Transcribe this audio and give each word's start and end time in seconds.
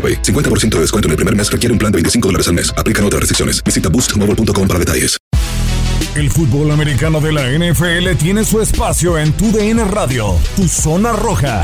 AroPay. 0.00 0.22
50% 0.22 0.76
de 0.76 0.80
descuento 0.80 1.08
en 1.08 1.10
el 1.10 1.16
primer 1.16 1.36
mes 1.36 1.52
requiere 1.52 1.72
un 1.72 1.78
plan 1.78 1.92
de 1.92 1.96
25 1.96 2.28
dólares 2.28 2.48
al 2.48 2.54
mes. 2.54 2.72
Aplican 2.78 3.04
otras 3.04 3.20
restricciones. 3.20 3.62
Visita 3.62 3.90
boostmobile.com 3.90 4.66
para 4.66 4.78
detalles. 4.78 5.20
El 6.16 6.28
fútbol 6.28 6.72
americano 6.72 7.20
de 7.20 7.32
la 7.32 7.48
NFL 7.50 8.16
tiene 8.18 8.44
su 8.44 8.60
espacio 8.60 9.16
en 9.16 9.32
Tu 9.32 9.52
DN 9.52 9.84
Radio, 9.84 10.34
Tu 10.56 10.66
Zona 10.66 11.12
Roja. 11.12 11.62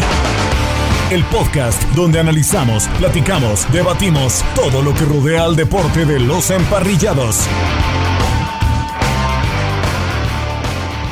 El 1.10 1.24
podcast 1.24 1.82
donde 1.94 2.20
analizamos, 2.20 2.86
platicamos, 2.98 3.70
debatimos 3.72 4.44
todo 4.54 4.82
lo 4.82 4.94
que 4.94 5.04
rodea 5.04 5.44
al 5.44 5.56
deporte 5.56 6.04
de 6.04 6.20
los 6.20 6.50
emparrillados. 6.50 7.48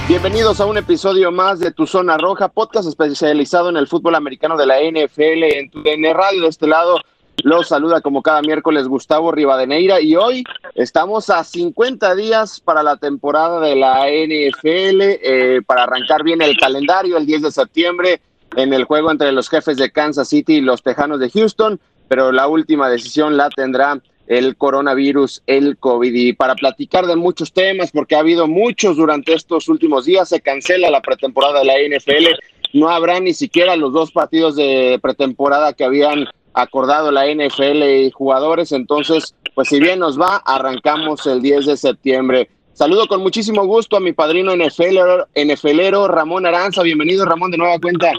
Bienvenidos 0.07 0.61
a 0.61 0.67
un 0.67 0.77
episodio 0.79 1.33
más 1.33 1.59
de 1.59 1.73
Tu 1.73 1.87
Zona 1.87 2.17
Roja, 2.17 2.49
podcast 2.49 2.89
especializado 2.89 3.69
en 3.71 3.77
el 3.77 3.89
fútbol 3.89 4.15
americano 4.15 4.57
de 4.57 4.67
la 4.67 4.77
NFL 4.81 5.45
en 5.45 5.71
Tu 5.71 5.83
DN 5.83 6.13
Radio. 6.13 6.43
De 6.43 6.49
este 6.49 6.67
lado 6.67 7.01
los 7.43 7.69
saluda 7.69 8.01
como 8.01 8.23
cada 8.23 8.41
miércoles 8.43 8.89
Gustavo 8.89 9.33
Rivadeneira 9.33 10.01
y 10.01 10.17
hoy 10.17 10.45
estamos 10.75 11.31
a 11.31 11.43
50 11.43 12.15
días 12.15 12.61
para 12.61 12.83
la 12.83 12.97
temporada 12.97 13.61
de 13.61 13.77
la 13.77 14.09
NFL, 14.09 15.01
eh, 15.01 15.61
para 15.67 15.83
arrancar 15.83 16.23
bien 16.23 16.41
el 16.43 16.57
calendario 16.57 17.17
el 17.17 17.27
10 17.27 17.43
de 17.43 17.51
septiembre 17.51 18.21
en 18.57 18.73
el 18.73 18.85
juego 18.85 19.11
entre 19.11 19.33
los 19.33 19.49
jefes 19.49 19.77
de 19.77 19.91
Kansas 19.91 20.29
City 20.29 20.55
y 20.55 20.61
los 20.61 20.83
Tejanos 20.83 21.19
de 21.19 21.31
Houston, 21.31 21.81
pero 22.09 22.33
la 22.33 22.47
última 22.47 22.89
decisión 22.89 23.37
la 23.37 23.51
tendrá 23.51 24.01
el 24.27 24.57
coronavirus, 24.57 25.43
el 25.47 25.77
COVID. 25.77 26.15
Y 26.15 26.33
para 26.33 26.55
platicar 26.55 27.07
de 27.07 27.17
muchos 27.17 27.53
temas, 27.53 27.91
porque 27.91 28.17
ha 28.17 28.21
habido 28.21 28.47
muchos 28.47 28.97
durante 28.97 29.35
estos 29.35 29.69
últimos 29.69 30.07
días, 30.07 30.29
se 30.29 30.41
cancela 30.41 30.91
la 30.91 31.03
pretemporada 31.03 31.61
de 31.61 31.67
la 31.67 31.75
NFL, 31.75 32.29
no 32.73 32.89
habrá 32.89 33.21
ni 33.21 33.35
siquiera 33.35 33.77
los 33.77 33.93
dos 33.93 34.13
partidos 34.13 34.57
de 34.57 34.99
pretemporada 35.03 35.73
que 35.73 35.85
habían 35.85 36.27
acordado 36.55 37.11
la 37.11 37.27
NFL 37.27 37.83
y 37.83 38.11
jugadores, 38.11 38.73
entonces, 38.73 39.35
pues 39.55 39.69
si 39.69 39.81
bien 39.81 39.99
nos 39.99 40.19
va, 40.19 40.37
arrancamos 40.47 41.27
el 41.27 41.43
10 41.43 41.67
de 41.67 41.77
septiembre. 41.77 42.49
Saludo 42.73 43.07
con 43.07 43.21
muchísimo 43.21 43.65
gusto 43.67 43.97
a 43.97 44.01
mi 44.01 44.13
padrino 44.13 44.57
NFLero, 44.57 45.27
NFLero 45.35 46.09
Ramón 46.09 46.47
Aranza. 46.47 46.83
Bienvenido, 46.83 47.25
Ramón, 47.25 47.51
de 47.51 47.59
nueva 47.59 47.79
cuenta. 47.79 48.13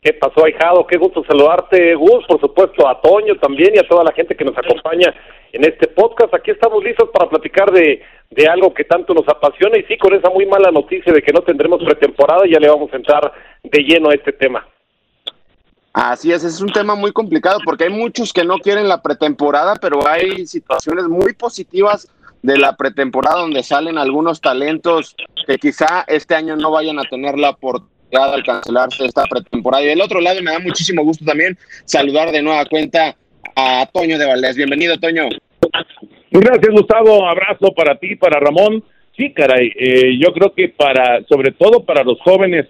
¿Qué 0.00 0.12
pasó, 0.14 0.44
ahijado? 0.44 0.86
Qué 0.86 0.96
gusto 0.96 1.24
saludarte, 1.24 1.94
Gus, 1.94 2.24
por 2.26 2.40
supuesto, 2.40 2.88
a 2.88 3.00
Toño 3.00 3.34
también 3.36 3.74
y 3.74 3.78
a 3.78 3.88
toda 3.88 4.04
la 4.04 4.12
gente 4.12 4.36
que 4.36 4.44
nos 4.44 4.56
acompaña 4.56 5.12
en 5.52 5.64
este 5.64 5.88
podcast. 5.88 6.32
Aquí 6.34 6.52
estamos 6.52 6.82
listos 6.84 7.10
para 7.12 7.28
platicar 7.28 7.72
de, 7.72 8.00
de 8.30 8.46
algo 8.46 8.72
que 8.72 8.84
tanto 8.84 9.12
nos 9.12 9.28
apasiona 9.28 9.76
y 9.76 9.82
sí, 9.84 9.98
con 9.98 10.14
esa 10.14 10.30
muy 10.30 10.46
mala 10.46 10.70
noticia 10.70 11.12
de 11.12 11.20
que 11.20 11.32
no 11.32 11.42
tendremos 11.42 11.82
pretemporada, 11.82 12.42
ya 12.50 12.60
le 12.60 12.68
vamos 12.68 12.92
a 12.92 12.96
entrar 12.96 13.32
de 13.62 13.82
lleno 13.82 14.10
a 14.10 14.14
este 14.14 14.32
tema. 14.32 14.66
Así 16.00 16.30
es, 16.30 16.44
es 16.44 16.60
un 16.60 16.70
tema 16.70 16.94
muy 16.94 17.10
complicado 17.10 17.58
porque 17.64 17.82
hay 17.84 17.90
muchos 17.90 18.32
que 18.32 18.44
no 18.44 18.58
quieren 18.58 18.86
la 18.86 19.02
pretemporada, 19.02 19.74
pero 19.74 20.06
hay 20.06 20.46
situaciones 20.46 21.08
muy 21.08 21.32
positivas 21.32 22.06
de 22.40 22.56
la 22.56 22.76
pretemporada 22.76 23.40
donde 23.40 23.64
salen 23.64 23.98
algunos 23.98 24.40
talentos 24.40 25.16
que 25.44 25.58
quizá 25.58 26.04
este 26.06 26.36
año 26.36 26.54
no 26.54 26.70
vayan 26.70 27.00
a 27.00 27.02
tener 27.02 27.36
la 27.36 27.50
oportunidad 27.50 28.32
al 28.32 28.44
cancelarse 28.44 29.06
esta 29.06 29.24
pretemporada. 29.24 29.82
Y 29.82 29.88
del 29.88 30.00
otro 30.00 30.20
lado 30.20 30.40
me 30.40 30.52
da 30.52 30.60
muchísimo 30.60 31.02
gusto 31.02 31.24
también 31.24 31.58
saludar 31.84 32.30
de 32.30 32.42
nueva 32.42 32.64
cuenta 32.66 33.16
a 33.56 33.84
Toño 33.92 34.20
de 34.20 34.26
Valdés. 34.26 34.54
Bienvenido, 34.54 34.96
Toño. 34.98 35.24
Gracias, 36.30 36.70
Gustavo. 36.70 37.28
Abrazo 37.28 37.74
para 37.74 37.98
ti, 37.98 38.14
para 38.14 38.38
Ramón. 38.38 38.84
Sí, 39.16 39.32
caray, 39.32 39.72
eh, 39.74 40.16
yo 40.24 40.32
creo 40.32 40.54
que 40.54 40.68
para, 40.68 41.24
sobre 41.24 41.50
todo 41.50 41.84
para 41.84 42.04
los 42.04 42.20
jóvenes 42.20 42.68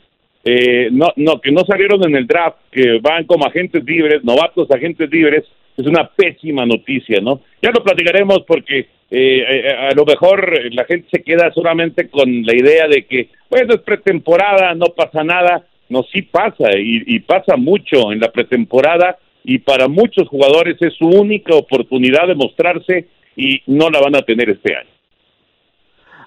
eh, 0.50 0.88
no, 0.90 1.08
no, 1.16 1.42
que 1.42 1.52
no 1.52 1.60
salieron 1.66 2.02
en 2.04 2.16
el 2.16 2.26
draft, 2.26 2.56
que 2.70 2.98
van 3.02 3.24
como 3.24 3.44
agentes 3.44 3.84
libres, 3.84 4.24
novatos 4.24 4.70
agentes 4.70 5.10
libres, 5.10 5.44
es 5.76 5.86
una 5.86 6.08
pésima 6.08 6.64
noticia, 6.64 7.20
¿no? 7.20 7.42
Ya 7.60 7.70
lo 7.70 7.84
platicaremos 7.84 8.44
porque 8.46 8.78
eh, 8.78 8.86
eh, 9.10 9.76
a 9.78 9.94
lo 9.94 10.06
mejor 10.06 10.58
la 10.72 10.86
gente 10.86 11.06
se 11.12 11.22
queda 11.22 11.52
solamente 11.52 12.08
con 12.08 12.46
la 12.46 12.56
idea 12.56 12.88
de 12.88 13.04
que, 13.04 13.28
bueno, 13.50 13.74
es 13.74 13.82
pretemporada, 13.82 14.74
no 14.74 14.86
pasa 14.96 15.22
nada. 15.22 15.66
No, 15.90 16.02
sí 16.12 16.22
pasa 16.22 16.78
y, 16.78 17.02
y 17.06 17.20
pasa 17.20 17.56
mucho 17.56 18.10
en 18.12 18.20
la 18.20 18.30
pretemporada 18.30 19.18
y 19.44 19.58
para 19.58 19.86
muchos 19.86 20.28
jugadores 20.28 20.76
es 20.80 20.94
su 20.94 21.08
única 21.08 21.54
oportunidad 21.54 22.26
de 22.26 22.34
mostrarse 22.34 23.06
y 23.36 23.62
no 23.66 23.90
la 23.90 24.00
van 24.00 24.16
a 24.16 24.22
tener 24.22 24.48
este 24.48 24.74
año. 24.74 24.97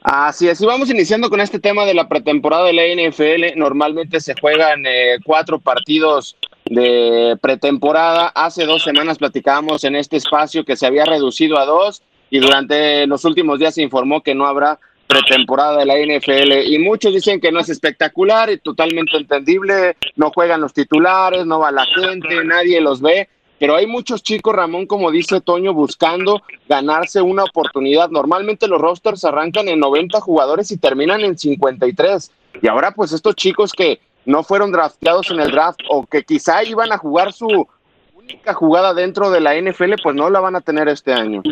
Así 0.03 0.47
es, 0.47 0.59
y 0.59 0.65
vamos 0.65 0.89
iniciando 0.89 1.29
con 1.29 1.41
este 1.41 1.59
tema 1.59 1.85
de 1.85 1.93
la 1.93 2.09
pretemporada 2.09 2.65
de 2.65 2.73
la 2.73 2.83
NFL. 2.87 3.55
Normalmente 3.55 4.19
se 4.19 4.33
juegan 4.33 4.83
eh, 4.87 5.17
cuatro 5.23 5.59
partidos 5.59 6.35
de 6.65 7.37
pretemporada. 7.39 8.29
Hace 8.29 8.65
dos 8.65 8.83
semanas 8.83 9.19
platicábamos 9.19 9.83
en 9.83 9.95
este 9.95 10.17
espacio 10.17 10.65
que 10.65 10.75
se 10.75 10.87
había 10.87 11.05
reducido 11.05 11.59
a 11.59 11.65
dos 11.65 12.01
y 12.31 12.39
durante 12.39 13.05
los 13.05 13.25
últimos 13.25 13.59
días 13.59 13.75
se 13.75 13.83
informó 13.83 14.21
que 14.21 14.33
no 14.33 14.47
habrá 14.47 14.79
pretemporada 15.05 15.77
de 15.77 15.85
la 15.85 15.97
NFL 15.97 16.73
y 16.73 16.79
muchos 16.79 17.13
dicen 17.13 17.39
que 17.39 17.51
no 17.51 17.59
es 17.59 17.69
espectacular 17.69 18.49
y 18.49 18.57
totalmente 18.57 19.17
entendible, 19.17 19.97
no 20.15 20.31
juegan 20.31 20.61
los 20.61 20.73
titulares, 20.73 21.45
no 21.45 21.59
va 21.59 21.71
la 21.71 21.85
gente, 21.85 22.43
nadie 22.43 22.81
los 22.81 23.01
ve, 23.01 23.29
pero 23.61 23.75
hay 23.75 23.85
muchos 23.85 24.23
chicos, 24.23 24.55
Ramón, 24.55 24.87
como 24.87 25.11
dice 25.11 25.39
Toño, 25.39 25.71
buscando 25.71 26.41
ganarse 26.67 27.21
una 27.21 27.43
oportunidad. 27.43 28.09
Normalmente 28.09 28.67
los 28.67 28.81
rosters 28.81 29.23
arrancan 29.23 29.67
en 29.67 29.79
90 29.79 30.19
jugadores 30.19 30.71
y 30.71 30.77
terminan 30.77 31.21
en 31.21 31.37
53. 31.37 32.31
Y 32.59 32.67
ahora 32.67 32.89
pues 32.89 33.11
estos 33.11 33.35
chicos 33.35 33.71
que 33.71 33.99
no 34.25 34.41
fueron 34.41 34.71
drafteados 34.71 35.29
en 35.29 35.41
el 35.41 35.51
draft 35.51 35.79
o 35.91 36.07
que 36.07 36.23
quizá 36.23 36.63
iban 36.63 36.91
a 36.91 36.97
jugar 36.97 37.33
su 37.33 37.67
única 38.15 38.55
jugada 38.55 38.95
dentro 38.95 39.29
de 39.29 39.41
la 39.41 39.53
NFL, 39.53 39.93
pues 40.01 40.15
no 40.15 40.31
la 40.31 40.39
van 40.39 40.55
a 40.55 40.61
tener 40.61 40.87
este 40.87 41.13
año. 41.13 41.43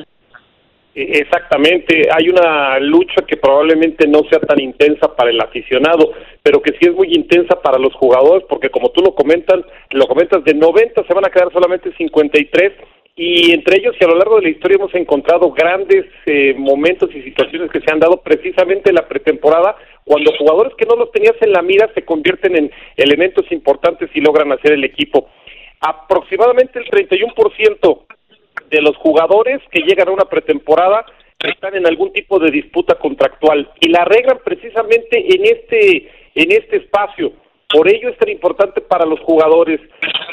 E, 0.95 1.19
exactamente, 1.19 2.09
hay 2.11 2.29
una 2.29 2.79
lucha 2.79 3.21
que 3.27 3.37
probablemente 3.37 4.07
no 4.07 4.23
sea 4.29 4.39
tan 4.39 4.59
intensa 4.59 5.15
para 5.15 5.29
el 5.29 5.39
aficionado, 5.39 6.11
pero 6.41 6.61
que 6.61 6.71
sí 6.71 6.89
es 6.89 6.93
muy 6.93 7.13
intensa 7.13 7.61
para 7.61 7.77
los 7.77 7.93
jugadores, 7.95 8.45
porque 8.49 8.69
como 8.69 8.89
tú 8.89 9.01
lo 9.01 9.13
comentas, 9.13 9.59
lo 9.91 10.07
comentas, 10.07 10.43
de 10.43 10.53
90 10.53 11.03
se 11.05 11.13
van 11.13 11.25
a 11.25 11.29
quedar 11.29 11.51
solamente 11.51 11.91
53 11.97 12.73
y 13.15 13.51
entre 13.51 13.79
ellos 13.79 13.95
y 13.99 14.05
a 14.05 14.07
lo 14.07 14.15
largo 14.15 14.37
de 14.37 14.43
la 14.43 14.49
historia 14.49 14.77
hemos 14.77 14.95
encontrado 14.95 15.51
grandes 15.51 16.05
eh, 16.25 16.55
momentos 16.57 17.09
y 17.13 17.21
situaciones 17.21 17.69
que 17.69 17.81
se 17.81 17.91
han 17.91 17.99
dado 17.99 18.21
precisamente 18.21 18.89
en 18.89 18.95
la 18.95 19.09
pretemporada 19.09 19.75
cuando 20.05 20.31
jugadores 20.37 20.73
que 20.77 20.85
no 20.85 20.95
los 20.95 21.11
tenías 21.11 21.35
en 21.41 21.51
la 21.51 21.61
mira 21.61 21.89
se 21.93 22.05
convierten 22.05 22.55
en 22.55 22.71
elementos 22.95 23.43
importantes 23.51 24.09
y 24.13 24.21
logran 24.21 24.53
hacer 24.53 24.71
el 24.71 24.85
equipo. 24.85 25.27
Aproximadamente 25.81 26.79
el 26.79 26.85
31% 26.85 28.05
de 28.69 28.81
los 28.81 28.95
jugadores 28.97 29.59
que 29.71 29.81
llegan 29.81 30.09
a 30.09 30.11
una 30.11 30.25
pretemporada 30.25 31.05
están 31.39 31.75
en 31.75 31.87
algún 31.87 32.11
tipo 32.11 32.37
de 32.37 32.51
disputa 32.51 32.95
contractual 32.95 33.69
y 33.79 33.89
la 33.89 34.01
arreglan 34.01 34.39
precisamente 34.43 35.17
en 35.17 35.45
este 35.45 36.11
en 36.35 36.51
este 36.51 36.77
espacio. 36.77 37.31
Por 37.67 37.87
ello 37.87 38.09
es 38.09 38.17
tan 38.17 38.29
importante 38.29 38.81
para 38.81 39.05
los 39.05 39.19
jugadores 39.21 39.79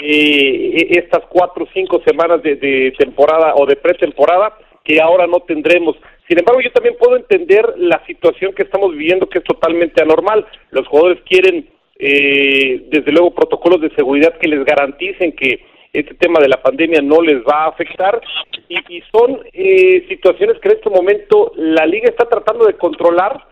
eh, 0.03 0.89
estas 0.91 1.25
cuatro 1.29 1.65
o 1.65 1.69
cinco 1.73 2.01
semanas 2.05 2.43
de, 2.43 2.57
de 2.57 2.93
temporada 2.99 3.55
o 3.57 3.67
de 3.67 3.77
pretemporada 3.77 4.57
que 4.83 5.01
ahora 5.01 5.27
no 5.27 5.41
tendremos. 5.41 5.97
Sin 6.29 6.39
embargo, 6.39 6.61
yo 6.61 6.71
también 6.73 6.97
puedo 6.99 7.17
entender 7.17 7.75
la 7.77 8.05
situación 8.07 8.53
que 8.53 8.63
estamos 8.63 8.93
viviendo, 8.93 9.29
que 9.29 9.39
es 9.39 9.45
totalmente 9.45 10.03
anormal. 10.03 10.47
Los 10.71 10.87
jugadores 10.87 11.23
quieren, 11.29 11.69
eh, 11.99 12.83
desde 12.89 13.13
luego, 13.13 13.35
protocolos 13.35 13.81
de 13.81 13.95
seguridad 13.95 14.39
que 14.39 14.49
les 14.49 14.65
garanticen 14.65 15.33
que 15.33 15.61
este 16.01 16.15
tema 16.15 16.41
de 16.41 16.49
la 16.49 16.63
pandemia 16.63 17.01
no 17.03 17.21
les 17.21 17.43
va 17.43 17.65
a 17.65 17.69
afectar. 17.69 18.21
Y, 18.69 18.97
y 18.97 19.03
son 19.13 19.41
eh, 19.53 20.05
situaciones 20.09 20.59
que 20.61 20.69
en 20.69 20.77
este 20.77 20.91
momento 20.91 21.53
la 21.57 21.87
liga 21.87 22.09
está 22.09 22.29
tratando 22.29 22.67
de 22.67 22.75
controlar, 22.75 23.47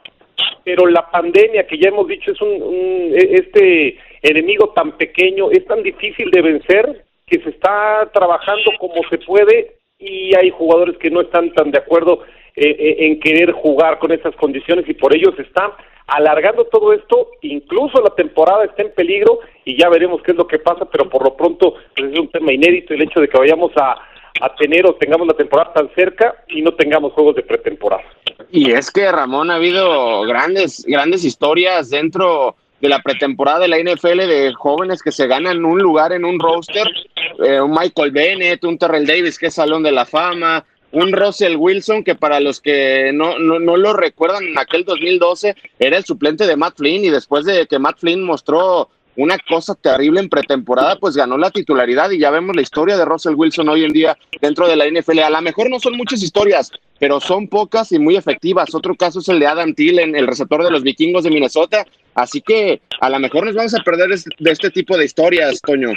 pero 0.65 0.87
la 0.87 1.11
pandemia, 1.11 1.67
que 1.67 1.79
ya 1.79 1.89
hemos 1.89 2.09
dicho 2.09 2.33
es 2.33 2.41
un, 2.41 2.63
un 2.63 3.13
este 3.15 3.99
enemigo 4.23 4.73
tan 4.75 4.97
pequeño, 4.97 5.51
es 5.51 5.65
tan 5.67 5.83
difícil 5.83 6.31
de 6.31 6.43
vencer 6.43 7.05
que 7.27 7.41
se 7.41 7.51
está 7.51 8.11
trabajando 8.13 8.71
como 8.79 9.03
se 9.09 9.19
puede 9.19 9.77
y 9.99 10.35
hay 10.37 10.51
jugadores 10.51 10.99
que 10.99 11.11
no 11.11 11.21
están 11.21 11.53
tan 11.53 11.71
de 11.71 11.79
acuerdo 11.79 12.23
eh, 12.57 12.77
eh, 12.79 12.97
en 13.07 13.21
querer 13.21 13.53
jugar 13.53 13.99
con 13.99 14.13
estas 14.13 14.35
condiciones 14.37 14.89
y 14.89 14.95
por 14.95 15.15
ello 15.15 15.33
se 15.37 15.43
está 15.43 15.77
alargando 16.07 16.65
todo 16.67 16.93
esto, 16.93 17.29
incluso 17.43 18.01
la 18.03 18.15
temporada 18.15 18.65
está 18.65 18.83
en 18.83 18.93
peligro 18.93 19.41
y 19.65 19.79
ya 19.79 19.89
veremos 19.89 20.23
qué 20.23 20.33
es 20.33 20.37
lo 20.37 20.47
que 20.47 20.59
pasa, 20.59 20.85
pero 20.85 21.09
por 21.09 21.25
lo 21.25 21.35
pronto 21.35 21.75
pues, 21.97 22.13
es 22.13 22.19
un 22.19 22.29
tema 22.29 22.53
inédito 22.53 22.95
el 22.95 23.03
hecho 23.03 23.21
de 23.21 23.29
que 23.29 23.39
vayamos 23.39 23.73
a, 23.77 23.97
tener 24.59 24.85
o 24.85 24.95
tengamos 24.97 25.29
la 25.29 25.35
temporada 25.35 25.73
tan 25.73 25.89
cerca 25.95 26.35
y 26.49 26.61
no 26.61 26.75
tengamos 26.75 27.13
juegos 27.13 27.37
de 27.37 27.43
pretemporada. 27.43 28.03
Y 28.51 28.73
es 28.73 28.91
que 28.91 29.11
Ramón 29.11 29.51
ha 29.51 29.55
habido 29.55 30.23
grandes 30.23 30.85
grandes 30.87 31.25
historias 31.25 31.89
dentro 31.89 32.57
de 32.81 32.89
la 32.89 33.01
pretemporada 33.01 33.61
de 33.61 33.69
la 33.69 33.79
NFL 33.79 34.19
de 34.27 34.53
jóvenes 34.53 35.03
que 35.03 35.13
se 35.13 35.29
ganan 35.29 35.65
un 35.65 35.79
lugar 35.79 36.13
en 36.13 36.25
un 36.25 36.39
roster, 36.39 36.87
eh, 37.43 37.61
un 37.61 37.71
Michael 37.71 38.11
Bennett, 38.11 38.65
un 38.65 38.77
Terrell 38.77 39.07
Davis 39.07 39.39
que 39.39 39.47
es 39.47 39.55
Salón 39.55 39.85
de 39.85 39.93
la 39.93 40.05
Fama, 40.05 40.65
un 40.95 41.13
Russell 41.13 41.57
Wilson 41.57 42.05
que 42.05 42.15
para 42.15 42.41
los 42.41 42.61
que 42.61 43.11
no, 43.13 43.39
no, 43.39 43.59
no, 43.59 43.77
lo 43.77 43.93
recuerdan 43.93 44.45
en 44.45 44.59
aquel 44.59 44.85
2012 44.85 45.55
era 45.79 45.97
el 45.97 46.05
suplente 46.05 46.47
de 46.47 46.57
Matt 46.57 46.79
Flynn 46.79 47.05
y 47.05 47.11
después 47.11 47.45
de 47.45 47.67
que 47.67 47.79
Matt 47.79 47.99
Flynn 47.99 48.23
mostró 48.23 48.89
una 49.17 49.39
cosa 49.39 49.75
terrible 49.75 50.21
en 50.21 50.29
pretemporada, 50.29 50.97
pues 50.97 51.17
ganó 51.17 51.39
la 51.39 51.51
titularidad 51.51 52.11
y 52.11 52.19
ya 52.19 52.31
vemos 52.31 52.57
la 52.57 52.63
historia 52.63 52.97
de 52.97 53.05
Russell 53.05 53.35
Wilson 53.35 53.69
hoy 53.69 53.85
en 53.85 53.93
día 53.93 54.17
dentro 54.41 54.67
de 54.67 54.77
la 54.77 54.87
NFL. 54.87 55.21
A 55.21 55.31
lo 55.31 55.41
mejor 55.41 55.71
no 55.71 55.79
son 55.79 55.97
muchas 55.97 56.23
historias, 56.23 56.73
pero 56.99 57.21
son 57.21 57.49
pocas 57.49 57.93
y 57.93 57.99
muy 57.99 58.17
efectivas. 58.17 58.75
Otro 58.75 58.95
caso 58.95 59.21
es 59.21 59.29
el 59.29 59.39
de 59.39 59.47
Adam 59.47 59.75
Thielen, 59.75 60.17
el 60.17 60.27
receptor 60.27 60.65
de 60.65 60.71
los 60.71 60.83
vikingos 60.83 61.25
de 61.25 61.31
Minnesota. 61.31 61.87
Así 62.15 62.41
que 62.41 62.81
a 63.01 63.09
lo 63.09 63.19
mejor 63.21 63.47
nos 63.47 63.55
vamos 63.55 63.75
a 63.75 63.83
perder 63.85 64.09
de 64.11 64.51
este 64.51 64.71
tipo 64.71 64.97
de 64.97 65.05
historias, 65.05 65.61
Toño. 65.61 65.93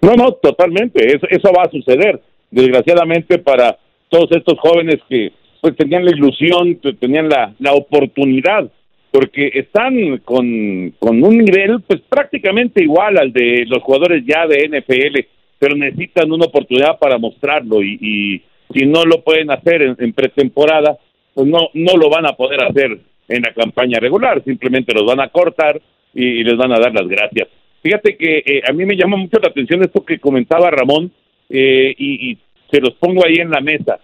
No, 0.00 0.14
no, 0.14 0.32
totalmente. 0.34 1.14
Eso, 1.14 1.26
eso 1.28 1.52
va 1.52 1.64
a 1.64 1.70
suceder. 1.70 2.20
Desgraciadamente 2.50 3.38
para 3.38 3.78
todos 4.10 4.30
estos 4.32 4.58
jóvenes 4.58 5.00
que 5.08 5.32
pues 5.62 5.76
tenían 5.76 6.04
la 6.04 6.10
ilusión, 6.10 6.78
tenían 6.98 7.28
la, 7.28 7.54
la 7.58 7.72
oportunidad 7.72 8.70
porque 9.10 9.50
están 9.54 10.18
con, 10.18 10.92
con 10.98 11.22
un 11.22 11.38
nivel 11.38 11.80
pues 11.86 12.00
prácticamente 12.08 12.82
igual 12.82 13.18
al 13.18 13.32
de 13.32 13.64
los 13.66 13.82
jugadores 13.82 14.24
ya 14.24 14.46
de 14.46 14.68
NFL, 14.68 15.18
pero 15.58 15.74
necesitan 15.74 16.30
una 16.30 16.46
oportunidad 16.46 16.98
para 16.98 17.18
mostrarlo 17.18 17.82
y, 17.82 17.98
y 18.00 18.42
si 18.72 18.86
no 18.86 19.04
lo 19.04 19.22
pueden 19.22 19.50
hacer 19.50 19.82
en, 19.82 20.12
pretemporada, 20.12 20.96
pues 21.34 21.46
no, 21.46 21.70
no 21.74 21.96
lo 21.96 22.08
van 22.08 22.26
a 22.26 22.34
poder 22.34 22.62
hacer 22.62 22.98
en 23.28 23.42
la 23.42 23.52
campaña 23.52 23.98
regular, 23.98 24.42
simplemente 24.44 24.94
los 24.94 25.04
van 25.04 25.20
a 25.20 25.28
cortar 25.28 25.80
y, 26.14 26.44
les 26.44 26.56
van 26.56 26.72
a 26.72 26.78
dar 26.78 26.92
las 26.92 27.08
gracias. 27.08 27.48
Fíjate 27.82 28.16
que 28.16 28.42
eh, 28.44 28.62
a 28.68 28.72
mí 28.72 28.84
me 28.84 28.96
llama 28.96 29.16
mucho 29.16 29.38
la 29.40 29.48
atención 29.48 29.82
esto 29.82 30.04
que 30.04 30.18
comentaba 30.18 30.70
Ramón 30.70 31.10
eh, 31.48 31.94
y, 31.96 32.30
y, 32.30 32.38
se 32.70 32.80
los 32.80 32.94
pongo 32.94 33.24
ahí 33.24 33.36
en 33.36 33.50
la 33.50 33.60
mesa. 33.60 33.98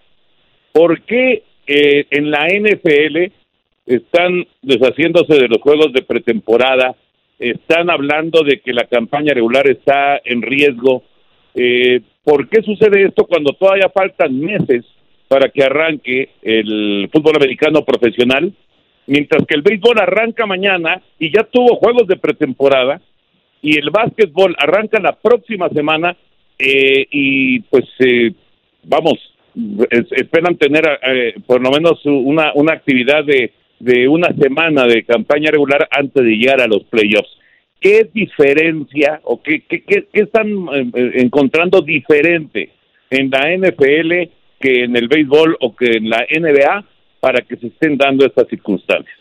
¿Por 0.71 1.01
qué 1.01 1.43
eh, 1.65 2.05
en 2.11 2.31
la 2.31 2.47
NFL 2.47 3.31
están 3.87 4.45
deshaciéndose 4.61 5.33
de 5.33 5.47
los 5.47 5.61
juegos 5.61 5.93
de 5.93 6.01
pretemporada, 6.01 6.95
están 7.39 7.89
hablando 7.89 8.43
de 8.43 8.59
que 8.59 8.73
la 8.73 8.85
campaña 8.85 9.33
regular 9.33 9.67
está 9.69 10.19
en 10.23 10.41
riesgo. 10.41 11.03
Eh, 11.55 12.01
¿Por 12.23 12.49
qué 12.49 12.61
sucede 12.61 13.05
esto 13.05 13.25
cuando 13.25 13.53
todavía 13.53 13.89
faltan 13.89 14.39
meses 14.39 14.85
para 15.27 15.49
que 15.49 15.63
arranque 15.63 16.29
el 16.41 17.09
fútbol 17.11 17.35
americano 17.37 17.83
profesional? 17.85 18.51
Mientras 19.07 19.45
que 19.45 19.55
el 19.55 19.61
béisbol 19.61 19.99
arranca 19.99 20.45
mañana 20.45 21.01
y 21.17 21.31
ya 21.33 21.43
tuvo 21.43 21.77
juegos 21.77 22.07
de 22.07 22.17
pretemporada 22.17 23.01
y 23.61 23.77
el 23.77 23.89
básquetbol 23.89 24.55
arranca 24.59 24.99
la 24.99 25.13
próxima 25.13 25.69
semana 25.69 26.15
eh, 26.59 27.07
y 27.09 27.61
pues 27.61 27.85
eh, 27.99 28.33
vamos, 28.83 29.15
esperan 30.11 30.55
tener 30.57 30.83
eh, 31.03 31.35
por 31.45 31.61
lo 31.61 31.71
menos 31.71 32.05
una, 32.05 32.51
una 32.53 32.73
actividad 32.73 33.23
de 33.23 33.51
de 33.79 34.07
una 34.07 34.33
semana 34.33 34.85
de 34.85 35.03
campaña 35.03 35.51
regular 35.51 35.87
antes 35.91 36.23
de 36.23 36.31
llegar 36.31 36.61
a 36.61 36.67
los 36.67 36.83
playoffs. 36.85 37.37
¿Qué 37.79 38.09
diferencia 38.11 39.21
o 39.23 39.41
qué, 39.41 39.61
qué, 39.67 39.83
qué, 39.83 40.07
están 40.13 40.47
eh, 40.73 40.89
eh, 40.95 41.11
encontrando 41.15 41.81
diferente 41.81 42.71
en 43.09 43.29
la 43.29 43.55
NFL 43.55 44.31
que 44.59 44.83
en 44.83 44.97
el 44.97 45.07
béisbol 45.07 45.57
o 45.59 45.75
que 45.75 45.97
en 45.97 46.09
la 46.09 46.25
NBA 46.27 46.85
para 47.19 47.41
que 47.41 47.55
se 47.57 47.67
estén 47.67 47.97
dando 47.97 48.25
estas 48.25 48.47
circunstancias? 48.47 49.15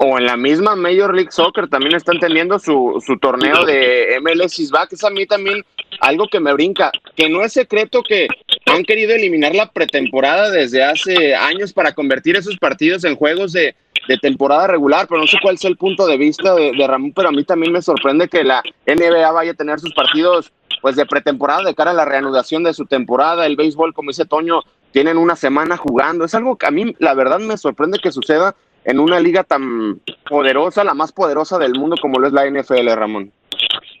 o 0.00 0.16
en 0.16 0.26
la 0.26 0.36
misma 0.36 0.76
Major 0.76 1.12
League 1.12 1.32
Soccer 1.32 1.66
también 1.66 1.96
están 1.96 2.20
teniendo 2.20 2.60
su, 2.60 3.02
su 3.04 3.18
torneo 3.18 3.64
de 3.64 4.16
MLS 4.22 4.70
Back. 4.70 4.92
Es 4.92 5.02
a 5.02 5.10
mí 5.10 5.26
también 5.26 5.64
algo 6.00 6.28
que 6.28 6.38
me 6.38 6.52
brinca, 6.52 6.92
que 7.16 7.28
no 7.28 7.42
es 7.42 7.52
secreto 7.52 8.02
que 8.04 8.28
han 8.66 8.84
querido 8.84 9.14
eliminar 9.14 9.54
la 9.54 9.70
pretemporada 9.70 10.50
desde 10.50 10.82
hace 10.82 11.34
años 11.34 11.72
para 11.72 11.92
convertir 11.92 12.36
esos 12.36 12.56
partidos 12.58 13.04
en 13.04 13.16
juegos 13.16 13.52
de, 13.52 13.74
de 14.08 14.18
temporada 14.18 14.66
regular, 14.66 15.06
pero 15.08 15.20
no 15.20 15.26
sé 15.26 15.38
cuál 15.42 15.56
es 15.56 15.64
el 15.64 15.76
punto 15.76 16.06
de 16.06 16.16
vista 16.16 16.54
de, 16.54 16.72
de, 16.72 16.86
Ramón, 16.86 17.12
pero 17.12 17.28
a 17.28 17.32
mí 17.32 17.44
también 17.44 17.72
me 17.72 17.82
sorprende 17.82 18.28
que 18.28 18.44
la 18.44 18.62
NBA 18.86 19.30
vaya 19.32 19.52
a 19.52 19.54
tener 19.54 19.80
sus 19.80 19.92
partidos 19.94 20.52
pues 20.80 20.96
de 20.96 21.06
pretemporada 21.06 21.64
de 21.64 21.74
cara 21.74 21.90
a 21.90 21.94
la 21.94 22.04
reanudación 22.04 22.62
de 22.62 22.74
su 22.74 22.86
temporada, 22.86 23.46
el 23.46 23.56
béisbol, 23.56 23.94
como 23.94 24.10
dice 24.10 24.26
Toño, 24.26 24.62
tienen 24.92 25.18
una 25.18 25.36
semana 25.36 25.76
jugando, 25.76 26.24
es 26.24 26.34
algo 26.34 26.56
que 26.56 26.66
a 26.66 26.70
mí 26.70 26.94
la 26.98 27.14
verdad 27.14 27.40
me 27.40 27.56
sorprende 27.58 27.98
que 27.98 28.12
suceda 28.12 28.54
en 28.84 29.00
una 29.00 29.20
liga 29.20 29.44
tan 29.44 30.00
poderosa, 30.28 30.84
la 30.84 30.94
más 30.94 31.12
poderosa 31.12 31.58
del 31.58 31.74
mundo 31.74 31.96
como 32.00 32.18
lo 32.18 32.26
es 32.26 32.32
la 32.32 32.48
NFL, 32.48 32.88
Ramón. 32.94 33.32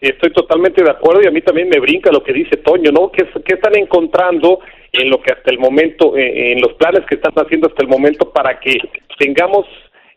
Estoy 0.00 0.32
totalmente 0.32 0.82
de 0.82 0.90
acuerdo 0.90 1.22
y 1.22 1.26
a 1.26 1.30
mí 1.30 1.40
también 1.42 1.68
me 1.68 1.80
brinca 1.80 2.12
lo 2.12 2.22
que 2.22 2.32
dice 2.32 2.58
Toño, 2.58 2.92
¿no? 2.92 3.10
¿Qué, 3.10 3.26
están 3.46 3.76
encontrando 3.76 4.60
en 4.92 5.10
lo 5.10 5.20
que 5.20 5.32
hasta 5.32 5.50
el 5.50 5.58
momento, 5.58 6.16
eh, 6.16 6.52
en 6.52 6.60
los 6.60 6.74
planes 6.74 7.04
que 7.06 7.16
están 7.16 7.32
haciendo 7.34 7.68
hasta 7.68 7.82
el 7.82 7.88
momento 7.88 8.30
para 8.30 8.60
que 8.60 8.78
tengamos 9.18 9.66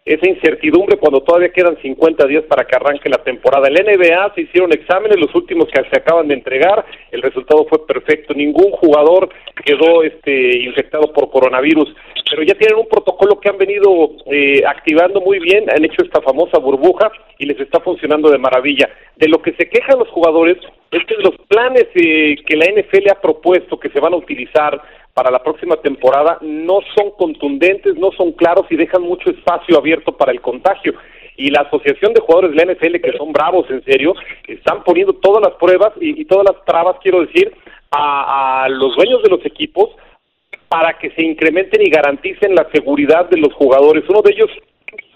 esa 0.03 0.27
incertidumbre 0.27 0.98
cuando 0.98 1.22
todavía 1.22 1.51
quedan 1.51 1.77
50 1.79 2.25
días 2.25 2.43
para 2.46 2.65
que 2.65 2.75
arranque 2.75 3.08
la 3.08 3.24
temporada. 3.24 3.67
En 3.67 3.75
la 3.75 3.84
NBA 3.84 4.34
se 4.34 4.41
hicieron 4.41 4.74
exámenes, 4.74 5.20
los 5.20 5.34
últimos 5.36 5.67
que 5.67 5.81
se 5.89 6.00
acaban 6.00 6.27
de 6.27 6.34
entregar, 6.34 6.84
el 7.12 7.22
resultado 7.22 7.65
fue 7.70 7.86
perfecto, 7.86 8.34
ningún 8.34 8.72
jugador 8.72 9.29
quedó 9.63 10.03
este 10.03 10.58
infectado 10.58 11.13
por 11.13 11.29
coronavirus, 11.29 11.93
pero 12.31 12.43
ya 12.43 12.55
tienen 12.55 12.79
un 12.79 12.88
protocolo 12.88 13.39
que 13.39 13.50
han 13.50 13.58
venido 13.58 14.12
eh, 14.25 14.63
activando 14.65 15.22
muy 15.22 15.38
bien, 15.39 15.70
han 15.70 15.86
hecho 15.86 16.03
esta 16.03 16.22
famosa 16.22 16.58
burbuja 16.58 17.12
y 17.38 17.46
les 17.46 17.60
está 17.60 17.79
funcionando 17.81 18.31
de 18.31 18.39
maravilla. 18.39 18.89
De 19.17 19.27
lo 19.27 19.41
que 19.41 19.53
se 19.53 19.70
quejan 19.70 20.00
los 20.00 20.10
jugadores 20.10 20.58
es 20.91 21.05
que 21.05 21.15
los 21.15 21.36
planes 21.48 21.88
eh, 21.93 22.38
que 22.46 22.55
la 22.55 22.65
NFL 22.65 23.10
ha 23.12 23.22
propuesto 23.22 23.79
que 23.79 23.89
se 23.89 24.00
van 24.00 24.13
a 24.13 24.17
utilizar 24.17 24.81
para 25.13 25.32
la 25.32 25.44
próxima 25.44 25.75
temporada 25.77 26.38
no 26.41 26.80
son 26.96 27.12
contundentes, 27.12 27.96
no 27.96 28.12
son 28.12 28.32
claros 28.32 28.65
y 28.70 28.75
dejan 28.75 29.01
mucho 29.01 29.30
espacio 29.30 29.77
abierto 29.77 30.15
para 30.15 30.32
el 30.32 30.41
contagio. 30.41 30.94
Y 31.38 31.50
la 31.50 31.62
Asociación 31.62 32.13
de 32.13 32.22
Jugadores 32.22 32.51
de 32.51 32.65
la 32.65 32.74
NFL, 32.74 33.01
que 33.01 33.18
son 33.18 33.32
bravos 33.32 33.70
en 33.70 33.84
serio, 33.84 34.13
están 34.48 34.84
poniendo 34.84 35.13
todas 35.13 35.41
las 35.41 35.53
pruebas 35.58 35.94
y, 36.00 36.22
y 36.22 36.25
todas 36.25 36.46
las 36.53 36.63
trabas, 36.65 36.98
quiero 37.01 37.22
decir, 37.22 37.53
a, 37.91 38.63
a 38.63 38.70
los 38.70 38.96
dueños 38.96 39.22
de 39.24 39.30
los 39.30 39.46
equipos 39.46 39.89
para 40.68 40.98
que 40.98 41.12
se 41.12 41.24
incrementen 41.24 41.82
y 41.82 41.89
garanticen 41.89 42.56
la 42.56 42.65
seguridad 42.72 43.30
de 43.30 43.38
los 43.38 43.53
jugadores. 43.53 44.06
Uno 44.08 44.22
de 44.22 44.32
ellos, 44.32 44.50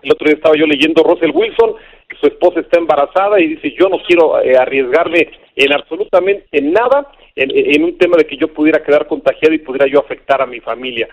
el 0.05 0.13
otro 0.13 0.25
día 0.25 0.35
estaba 0.35 0.55
yo 0.55 0.65
leyendo 0.65 1.03
Russell 1.03 1.31
Wilson, 1.33 1.75
que 2.07 2.15
su 2.17 2.27
esposa 2.27 2.59
está 2.59 2.79
embarazada 2.79 3.39
y 3.39 3.47
dice, 3.47 3.73
yo 3.77 3.89
no 3.89 3.97
quiero 4.07 4.41
eh, 4.41 4.55
arriesgarme 4.55 5.29
en 5.55 5.73
absolutamente 5.73 6.61
nada 6.61 7.11
en, 7.35 7.83
un 7.83 7.97
tema 7.97 8.15
de 8.17 8.25
que 8.25 8.37
yo 8.37 8.47
pudiera 8.47 8.83
quedar 8.83 9.07
contagiado 9.07 9.53
y 9.53 9.59
pudiera 9.59 9.87
yo 9.87 9.99
afectar 9.99 10.41
a 10.41 10.45
mi 10.45 10.61
familia 10.61 11.09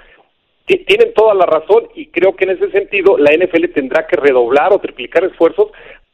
tienen 0.79 1.13
toda 1.15 1.35
la 1.35 1.47
razón 1.47 1.89
y 1.95 2.07
creo 2.07 2.35
que 2.35 2.45
en 2.45 2.51
ese 2.51 2.71
sentido 2.71 3.19
la 3.19 3.33
NFL 3.33 3.73
tendrá 3.75 4.07
que 4.07 4.17
redoblar 4.17 4.73
o 4.73 4.79
triplicar 4.79 5.25
esfuerzos 5.25 5.69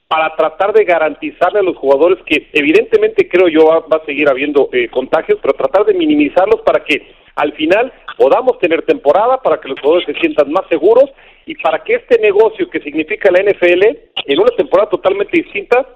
para 0.09 0.35
tratar 0.35 0.73
de 0.73 0.85
garantizarle 0.85 1.61
a 1.61 1.62
los 1.62 1.77
jugadores 1.77 2.19
que 2.25 2.49
evidentemente 2.55 3.29
creo 3.29 3.49
yo 3.49 3.67
va, 3.67 3.97
a 3.97 4.07
seguir 4.07 4.29
habiendo 4.29 4.71
eh, 4.73 4.88
contagios, 4.88 5.38
pero 5.43 5.53
tratar 5.53 5.85
de 5.85 5.93
minimizarlos 5.93 6.62
para 6.62 6.83
que 6.83 7.12
al 7.37 7.53
final 7.53 7.93
podamos 8.17 8.59
tener 8.59 8.83
temporada, 8.83 9.41
para 9.43 9.61
que 9.61 9.69
los 9.69 9.79
jugadores 9.79 10.07
se 10.07 10.21
sientan 10.21 10.50
más 10.50 10.67
seguros 10.69 11.11
y 11.45 11.55
para 11.57 11.85
que 11.85 11.97
este 11.97 12.19
negocio 12.19 12.69
que 12.71 12.81
significa 12.81 13.31
la 13.31 13.43
NFL 13.43 13.85
en 14.27 14.41
una 14.41 14.50
temporada 14.57 14.91
totalmente 14.91 15.37
distinta 15.37 15.87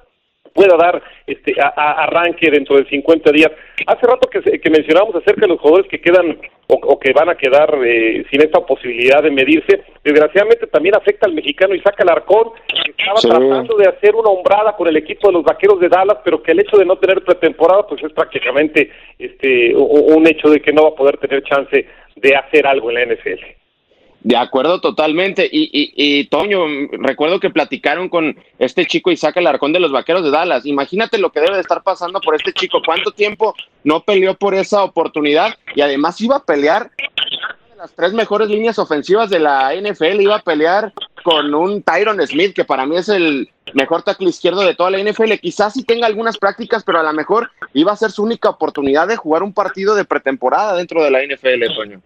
pueda 0.52 0.76
dar 0.76 1.02
este 1.26 1.54
arranque 1.76 2.50
dentro 2.50 2.76
de 2.76 2.84
50 2.88 3.32
días. 3.32 3.50
Hace 3.86 4.06
rato 4.06 4.28
que, 4.28 4.40
que 4.60 4.70
mencionamos 4.70 5.14
acerca 5.14 5.42
de 5.42 5.48
los 5.48 5.60
jugadores 5.60 5.88
que 5.88 6.00
quedan 6.00 6.38
o, 6.68 6.98
que 6.98 7.12
van 7.12 7.28
a 7.28 7.34
quedar 7.34 7.74
eh, 7.84 8.24
sin 8.30 8.40
esta 8.40 8.60
posibilidad 8.60 9.22
de 9.22 9.30
medirse, 9.30 9.82
desgraciadamente 10.02 10.66
también 10.66 10.94
afecta 10.96 11.26
al 11.26 11.34
mexicano 11.34 11.74
Isaac 11.74 12.00
Alarcón, 12.00 12.52
que 12.66 12.90
estaba 12.96 13.20
tratando 13.20 13.76
de 13.76 13.88
hacer 13.88 14.14
una 14.14 14.30
hombrada 14.30 14.74
con 14.76 14.88
el 14.88 14.96
equipo 14.96 15.28
de 15.28 15.34
los 15.34 15.44
Vaqueros 15.44 15.80
de 15.80 15.88
Dallas, 15.88 16.18
pero 16.24 16.42
que 16.42 16.52
el 16.52 16.60
hecho 16.60 16.78
de 16.78 16.86
no 16.86 16.96
tener 16.96 17.22
pretemporada 17.22 17.86
pues 17.86 18.02
es 18.02 18.12
prácticamente 18.12 18.90
este 19.18 19.74
un 19.76 20.26
hecho 20.26 20.48
de 20.48 20.60
que 20.60 20.72
no 20.72 20.84
va 20.84 20.88
a 20.90 20.94
poder 20.94 21.18
tener 21.18 21.42
chance 21.42 21.86
de 22.16 22.36
hacer 22.36 22.66
algo 22.66 22.90
en 22.90 22.94
la 22.94 23.14
NFL. 23.14 23.61
De 24.24 24.36
acuerdo 24.36 24.80
totalmente. 24.80 25.48
Y, 25.50 25.64
y, 25.72 25.92
y, 25.96 26.24
Toño, 26.26 26.60
recuerdo 26.92 27.40
que 27.40 27.50
platicaron 27.50 28.08
con 28.08 28.36
este 28.58 28.86
chico 28.86 29.10
Isaac 29.10 29.36
Alarcón 29.38 29.72
de 29.72 29.80
los 29.80 29.90
Vaqueros 29.90 30.22
de 30.22 30.30
Dallas. 30.30 30.64
Imagínate 30.64 31.18
lo 31.18 31.32
que 31.32 31.40
debe 31.40 31.56
de 31.56 31.60
estar 31.60 31.82
pasando 31.82 32.20
por 32.20 32.36
este 32.36 32.52
chico. 32.52 32.80
¿Cuánto 32.84 33.10
tiempo 33.10 33.54
no 33.82 34.00
peleó 34.04 34.34
por 34.34 34.54
esa 34.54 34.84
oportunidad? 34.84 35.56
Y 35.74 35.80
además 35.80 36.20
iba 36.20 36.36
a 36.36 36.44
pelear 36.44 36.90
de 36.98 37.76
las 37.76 37.92
tres 37.94 38.12
mejores 38.12 38.48
líneas 38.48 38.78
ofensivas 38.78 39.28
de 39.28 39.40
la 39.40 39.74
NFL. 39.74 40.20
Iba 40.20 40.36
a 40.36 40.42
pelear 40.42 40.92
con 41.24 41.52
un 41.52 41.82
Tyron 41.82 42.24
Smith, 42.24 42.54
que 42.54 42.64
para 42.64 42.86
mí 42.86 42.96
es 42.96 43.08
el 43.08 43.50
mejor 43.74 44.04
tackle 44.04 44.28
izquierdo 44.28 44.60
de 44.60 44.76
toda 44.76 44.92
la 44.92 44.98
NFL. 44.98 45.32
Quizás 45.40 45.72
sí 45.72 45.82
tenga 45.82 46.06
algunas 46.06 46.38
prácticas, 46.38 46.84
pero 46.84 47.00
a 47.00 47.02
lo 47.02 47.12
mejor 47.12 47.50
iba 47.74 47.90
a 47.90 47.96
ser 47.96 48.12
su 48.12 48.22
única 48.22 48.50
oportunidad 48.50 49.08
de 49.08 49.16
jugar 49.16 49.42
un 49.42 49.52
partido 49.52 49.96
de 49.96 50.04
pretemporada 50.04 50.76
dentro 50.76 51.02
de 51.02 51.10
la 51.10 51.24
NFL, 51.24 51.74
Toño. 51.74 52.00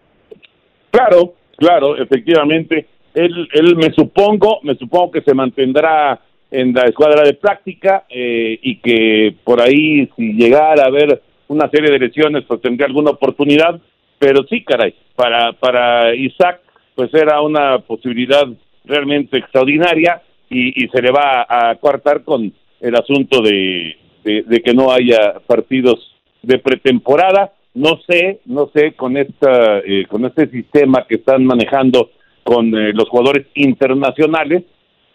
Claro, 0.89 1.35
Claro, 1.57 1.97
efectivamente. 1.97 2.87
Él, 3.13 3.49
él 3.51 3.75
me 3.75 3.91
supongo, 3.93 4.59
me 4.63 4.75
supongo 4.75 5.11
que 5.11 5.21
se 5.21 5.33
mantendrá 5.33 6.21
en 6.51 6.73
la 6.73 6.83
escuadra 6.83 7.23
de 7.23 7.33
práctica 7.33 8.05
eh, 8.09 8.59
y 8.61 8.77
que 8.77 9.35
por 9.43 9.61
ahí 9.61 10.07
si 10.15 10.33
llegara 10.33 10.83
a 10.83 10.87
haber 10.87 11.21
una 11.47 11.69
serie 11.69 11.91
de 11.91 11.99
lesiones 11.99 12.43
pues 12.47 12.61
tendría 12.61 12.85
alguna 12.85 13.11
oportunidad, 13.11 13.79
pero 14.19 14.43
sí, 14.43 14.63
caray, 14.63 14.93
para, 15.15 15.53
para 15.53 16.15
Isaac 16.15 16.61
pues 16.95 17.13
era 17.13 17.41
una 17.41 17.79
posibilidad 17.79 18.47
realmente 18.85 19.37
extraordinaria 19.37 20.21
y, 20.49 20.83
y 20.83 20.87
se 20.89 21.01
le 21.01 21.11
va 21.11 21.45
a, 21.47 21.75
coartar 21.75 22.23
con 22.23 22.53
el 22.79 22.95
asunto 22.95 23.41
de, 23.41 23.97
de 24.23 24.61
que 24.61 24.73
no 24.73 24.91
haya 24.91 25.39
partidos 25.45 26.15
de 26.41 26.59
pretemporada 26.59 27.51
no 27.77 27.99
sé, 28.07 28.39
no 28.45 28.71
sé 28.73 28.93
con 28.93 29.17
esta, 29.17 29.79
eh, 29.79 30.05
con 30.09 30.25
este 30.25 30.47
sistema 30.47 31.05
que 31.07 31.15
están 31.15 31.45
manejando 31.45 32.09
con 32.43 32.75
eh, 32.75 32.91
los 32.93 33.07
jugadores 33.07 33.45
internacionales, 33.53 34.63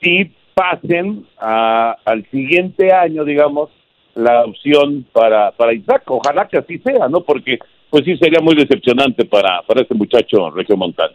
si 0.00 0.30
pasen 0.54 1.26
a, 1.38 1.96
al 2.04 2.24
siguiente 2.30 2.92
año, 2.92 3.24
digamos, 3.24 3.70
la 4.14 4.44
opción 4.44 5.04
para, 5.12 5.50
para 5.52 5.72
Isaac. 5.72 6.04
Ojalá 6.06 6.46
que 6.46 6.58
así 6.58 6.78
sea, 6.78 7.08
¿no? 7.08 7.22
Porque 7.22 7.58
pues 7.90 8.04
sí 8.04 8.16
sería 8.16 8.40
muy 8.40 8.54
decepcionante 8.54 9.24
para, 9.24 9.62
para 9.62 9.82
este 9.82 9.94
muchacho 9.94 10.50
Regio 10.50 10.76
Montano. 10.76 11.14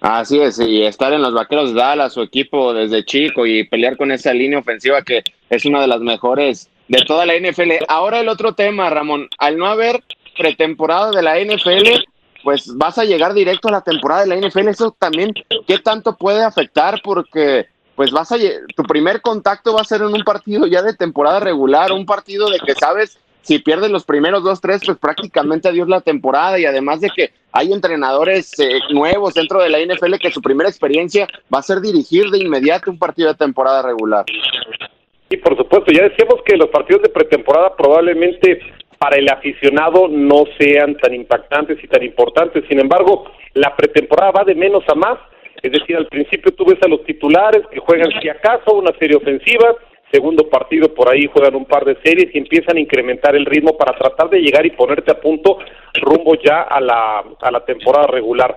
Así 0.00 0.38
es, 0.38 0.58
y 0.58 0.82
estar 0.84 1.12
en 1.12 1.22
los 1.22 1.34
vaqueros 1.34 1.74
de 1.74 1.80
Dallas, 1.80 2.12
su 2.12 2.22
equipo 2.22 2.72
desde 2.72 3.04
chico 3.04 3.46
y 3.46 3.64
pelear 3.64 3.96
con 3.96 4.10
esa 4.10 4.32
línea 4.32 4.58
ofensiva 4.58 5.02
que 5.02 5.22
es 5.50 5.64
una 5.66 5.80
de 5.80 5.88
las 5.88 6.00
mejores 6.00 6.70
de 6.88 7.02
toda 7.06 7.26
la 7.26 7.34
NFL. 7.34 7.72
Ahora 7.88 8.20
el 8.20 8.28
otro 8.28 8.54
tema, 8.54 8.88
Ramón, 8.90 9.28
al 9.38 9.56
no 9.56 9.66
haber 9.66 10.02
pretemporada 10.36 11.10
de 11.10 11.22
la 11.22 11.38
NFL, 11.38 12.04
pues 12.44 12.74
vas 12.76 12.98
a 12.98 13.04
llegar 13.04 13.34
directo 13.34 13.68
a 13.68 13.72
la 13.72 13.80
temporada 13.80 14.24
de 14.24 14.28
la 14.28 14.36
NFL. 14.36 14.68
Eso 14.68 14.94
también, 14.98 15.32
¿qué 15.66 15.78
tanto 15.78 16.16
puede 16.16 16.42
afectar? 16.44 17.00
Porque 17.02 17.66
pues 17.96 18.10
vas 18.10 18.30
a 18.30 18.36
tu 18.76 18.82
primer 18.82 19.22
contacto 19.22 19.74
va 19.74 19.80
a 19.80 19.84
ser 19.84 20.02
en 20.02 20.08
un 20.08 20.22
partido 20.22 20.66
ya 20.66 20.82
de 20.82 20.94
temporada 20.94 21.40
regular, 21.40 21.92
un 21.92 22.04
partido 22.04 22.50
de 22.50 22.58
que 22.58 22.74
sabes 22.74 23.18
si 23.40 23.60
pierdes 23.60 23.90
los 23.90 24.04
primeros 24.04 24.42
dos, 24.42 24.60
tres, 24.60 24.82
pues 24.84 24.98
prácticamente 24.98 25.68
adiós 25.68 25.88
la 25.88 26.00
temporada 26.00 26.58
y 26.58 26.66
además 26.66 27.00
de 27.00 27.10
que 27.14 27.30
hay 27.52 27.72
entrenadores 27.72 28.58
eh, 28.58 28.80
nuevos 28.90 29.34
dentro 29.34 29.62
de 29.62 29.70
la 29.70 29.78
NFL 29.78 30.16
que 30.20 30.32
su 30.32 30.42
primera 30.42 30.68
experiencia 30.68 31.28
va 31.52 31.60
a 31.60 31.62
ser 31.62 31.80
dirigir 31.80 32.28
de 32.30 32.38
inmediato 32.38 32.90
un 32.90 32.98
partido 32.98 33.28
de 33.28 33.36
temporada 33.36 33.82
regular. 33.82 34.24
Y 35.30 35.36
por 35.36 35.56
supuesto, 35.56 35.92
ya 35.92 36.08
decíamos 36.08 36.40
que 36.44 36.56
los 36.56 36.68
partidos 36.70 37.02
de 37.02 37.08
pretemporada 37.08 37.74
probablemente 37.76 38.60
para 38.98 39.16
el 39.16 39.28
aficionado 39.28 40.08
no 40.08 40.44
sean 40.58 40.96
tan 40.96 41.14
impactantes 41.14 41.82
y 41.82 41.88
tan 41.88 42.02
importantes. 42.02 42.64
Sin 42.68 42.80
embargo, 42.80 43.30
la 43.54 43.74
pretemporada 43.76 44.32
va 44.32 44.44
de 44.44 44.54
menos 44.54 44.84
a 44.88 44.94
más. 44.94 45.18
Es 45.62 45.72
decir, 45.72 45.96
al 45.96 46.06
principio 46.06 46.52
tú 46.52 46.64
ves 46.66 46.78
a 46.82 46.88
los 46.88 47.04
titulares 47.04 47.62
que 47.70 47.80
juegan 47.80 48.10
si 48.20 48.28
acaso 48.28 48.74
una 48.74 48.92
serie 48.98 49.16
ofensiva, 49.16 49.74
segundo 50.12 50.48
partido 50.48 50.94
por 50.94 51.12
ahí 51.12 51.26
juegan 51.26 51.54
un 51.56 51.64
par 51.64 51.84
de 51.84 51.96
series 52.04 52.34
y 52.34 52.38
empiezan 52.38 52.76
a 52.76 52.80
incrementar 52.80 53.34
el 53.34 53.46
ritmo 53.46 53.76
para 53.76 53.96
tratar 53.96 54.30
de 54.30 54.40
llegar 54.40 54.64
y 54.64 54.70
ponerte 54.70 55.10
a 55.10 55.20
punto 55.20 55.58
rumbo 56.00 56.34
ya 56.36 56.62
a 56.62 56.80
la, 56.80 57.24
a 57.40 57.50
la 57.50 57.64
temporada 57.64 58.06
regular. 58.06 58.56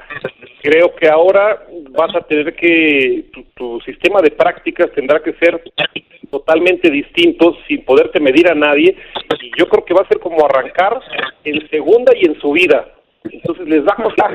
Creo 0.62 0.93
que 0.96 1.08
ahora 1.08 1.65
vas 1.91 2.15
a 2.15 2.22
tener 2.22 2.55
que, 2.55 3.25
tu, 3.34 3.43
tu 3.55 3.81
sistema 3.81 4.22
de 4.22 4.31
prácticas 4.31 4.91
tendrá 4.91 5.22
que 5.22 5.34
ser 5.34 5.62
totalmente 6.29 6.89
distinto 6.89 7.55
sin 7.67 7.83
poderte 7.83 8.19
medir 8.19 8.50
a 8.50 8.55
nadie 8.55 8.95
y 9.41 9.51
yo 9.57 9.67
creo 9.67 9.86
que 9.86 9.93
va 9.93 10.01
a 10.01 10.07
ser 10.07 10.19
como 10.19 10.45
arrancar 10.45 11.00
en 11.43 11.69
segunda 11.69 12.13
y 12.15 12.25
en 12.25 12.39
subida. 12.39 12.93
Entonces 13.24 13.67
les 13.67 13.86
va 13.86 13.93
a 13.98 14.03
costar 14.03 14.33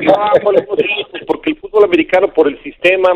porque 1.25 1.51
el 1.51 1.57
fútbol 1.57 1.85
americano 1.85 2.27
por 2.33 2.47
el 2.47 2.61
sistema 2.61 3.09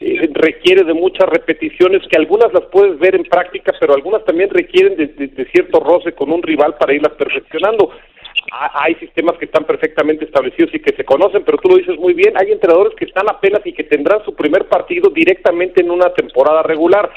eh, 0.00 0.28
requiere 0.32 0.84
de 0.84 0.94
muchas 0.94 1.28
repeticiones 1.28 2.02
que 2.08 2.18
algunas 2.18 2.52
las 2.52 2.64
puedes 2.64 2.98
ver 2.98 3.14
en 3.14 3.22
práctica, 3.22 3.72
pero 3.80 3.94
algunas 3.94 4.24
también 4.24 4.50
requieren 4.50 4.96
de 4.96 5.48
cierto 5.52 5.80
roce 5.80 6.12
con 6.12 6.30
un 6.30 6.42
rival 6.42 6.76
para 6.78 6.94
irlas 6.94 7.12
perfeccionando 7.12 7.90
hay 8.50 8.94
sistemas 8.96 9.36
que 9.38 9.46
están 9.46 9.64
perfectamente 9.64 10.24
establecidos 10.24 10.74
y 10.74 10.80
que 10.80 10.94
se 10.94 11.04
conocen, 11.04 11.42
pero 11.44 11.58
tú 11.58 11.68
lo 11.68 11.76
dices 11.76 11.98
muy 11.98 12.14
bien, 12.14 12.34
hay 12.36 12.52
entrenadores 12.52 12.94
que 12.94 13.06
están 13.06 13.28
apenas 13.28 13.60
y 13.64 13.72
que 13.72 13.84
tendrán 13.84 14.24
su 14.24 14.34
primer 14.34 14.66
partido 14.66 15.10
directamente 15.10 15.80
en 15.80 15.90
una 15.90 16.10
temporada 16.10 16.62
regular. 16.62 17.10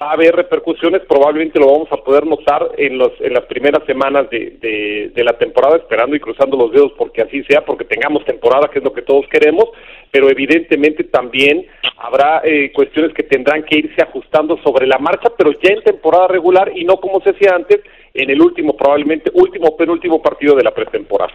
Va 0.00 0.10
a 0.10 0.12
haber 0.12 0.36
repercusiones, 0.36 1.02
probablemente 1.08 1.58
lo 1.58 1.72
vamos 1.72 1.88
a 1.90 1.96
poder 1.96 2.26
notar 2.26 2.70
en, 2.76 2.98
los, 2.98 3.12
en 3.20 3.32
las 3.34 3.44
primeras 3.44 3.84
semanas 3.84 4.30
de, 4.30 5.10
de, 5.14 5.24
la 5.24 5.36
temporada, 5.36 5.76
esperando 5.76 6.14
y 6.14 6.20
cruzando 6.20 6.56
los 6.56 6.72
dedos 6.72 6.92
porque 6.96 7.22
así 7.22 7.42
sea, 7.44 7.64
porque 7.64 7.84
tengamos 7.84 8.24
temporada, 8.24 8.68
que 8.68 8.78
es 8.78 8.84
lo 8.84 8.92
que 8.92 9.02
todos 9.02 9.26
queremos, 9.28 9.68
pero 10.10 10.30
evidentemente 10.30 11.04
también 11.04 11.66
habrá 11.96 12.40
eh, 12.44 12.70
cuestiones 12.72 13.12
que 13.12 13.24
tendrán 13.24 13.64
que 13.64 13.78
irse 13.78 14.00
ajustando 14.02 14.56
sobre 14.62 14.86
la 14.86 14.98
marcha, 14.98 15.30
pero 15.36 15.52
ya 15.52 15.74
en 15.74 15.82
temporada 15.82 16.28
regular 16.28 16.70
y 16.74 16.84
no 16.84 16.98
como 16.98 17.20
se 17.20 17.30
hacía 17.30 17.54
antes, 17.54 17.80
en 18.14 18.30
el 18.30 18.40
último, 18.40 18.76
probablemente 18.76 19.30
último 19.34 19.76
penúltimo 19.76 20.20
partido 20.20 20.56
de 20.56 20.64
la 20.64 20.74
pretemporada. 20.74 21.32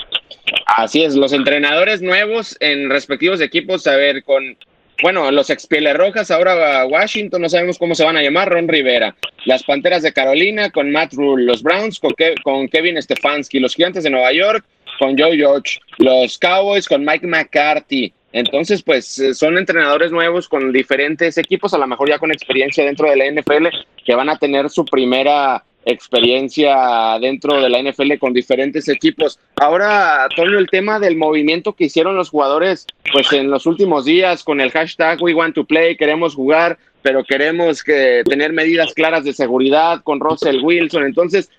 Así 0.66 1.04
es, 1.04 1.16
los 1.16 1.34
entrenadores 1.34 2.02
nuevos 2.02 2.58
en 2.60 2.90
respectivos 2.90 3.42
equipos, 3.42 3.86
a 3.88 3.96
ver, 3.96 4.24
con, 4.24 4.58
bueno, 5.02 5.32
los 5.32 5.50
ex 5.50 5.68
Rojas, 5.94 6.32
ahora 6.32 6.86
Washington, 6.86 7.42
no 7.42 7.50
sabemos 7.50 7.78
cómo 7.78 7.96
se 7.96 8.04
van 8.04 8.18
a 8.18 8.22
llamar, 8.22 8.50
Ron 8.50 8.68
Rivera, 8.68 9.16
las 9.46 9.64
Panteras 9.64 10.04
de 10.04 10.14
Carolina 10.14 10.70
con 10.70 10.92
Matt 10.92 11.14
Rule, 11.14 11.46
los 11.46 11.64
Browns 11.64 12.00
con, 12.00 12.14
con 12.44 12.68
Kevin 12.68 13.02
Stefanski, 13.02 13.60
los 13.60 13.76
Gigantes 13.76 14.04
de 14.04 14.10
Nueva 14.10 14.32
York 14.34 14.66
con 15.00 15.18
Joe 15.18 15.36
George, 15.36 15.80
los 15.98 16.38
Cowboys 16.38 16.88
con 16.88 17.04
Mike 17.04 17.28
McCarthy. 17.28 18.14
Entonces, 18.32 18.82
pues 18.82 19.20
eh, 19.20 19.34
son 19.34 19.58
entrenadores 19.58 20.12
nuevos 20.12 20.50
con 20.50 20.72
diferentes 20.72 21.38
equipos, 21.38 21.74
a 21.74 21.78
lo 21.78 21.88
mejor 21.88 22.10
ya 22.10 22.18
con 22.18 22.32
experiencia 22.32 22.84
dentro 22.84 23.10
de 23.10 23.16
la 23.16 23.30
NFL, 23.30 23.68
que 24.04 24.16
van 24.16 24.30
a 24.30 24.38
tener 24.38 24.70
su 24.70 24.86
primera 24.86 25.64
experiencia 25.86 27.18
dentro 27.20 27.62
de 27.62 27.70
la 27.70 27.82
NFL 27.82 28.18
con 28.20 28.34
diferentes 28.34 28.88
equipos. 28.88 29.40
Ahora, 29.56 30.26
Antonio, 30.26 30.60
el 30.60 30.70
tema 30.70 31.00
del 31.00 31.18
movimiento 31.18 31.74
que 31.74 31.86
hicieron 31.86 32.16
los 32.16 32.30
jugadores, 32.30 32.88
pues 33.12 33.32
en 33.34 33.50
los 33.50 33.66
últimos 33.66 34.06
días 34.06 34.44
con 34.44 34.62
el 34.62 34.72
hashtag 34.72 35.22
We 35.22 35.34
Want 35.34 35.56
to 35.56 35.66
Play, 35.66 35.98
queremos 35.98 36.36
jugar, 36.36 36.78
pero 37.02 37.24
queremos 37.24 37.84
que 37.84 38.24
tener 38.26 38.54
medidas 38.54 38.94
claras 38.94 39.24
de 39.24 39.34
seguridad 39.34 40.02
con 40.04 40.20
Russell 40.20 40.62
Wilson. 40.64 41.04
Entonces, 41.04 41.50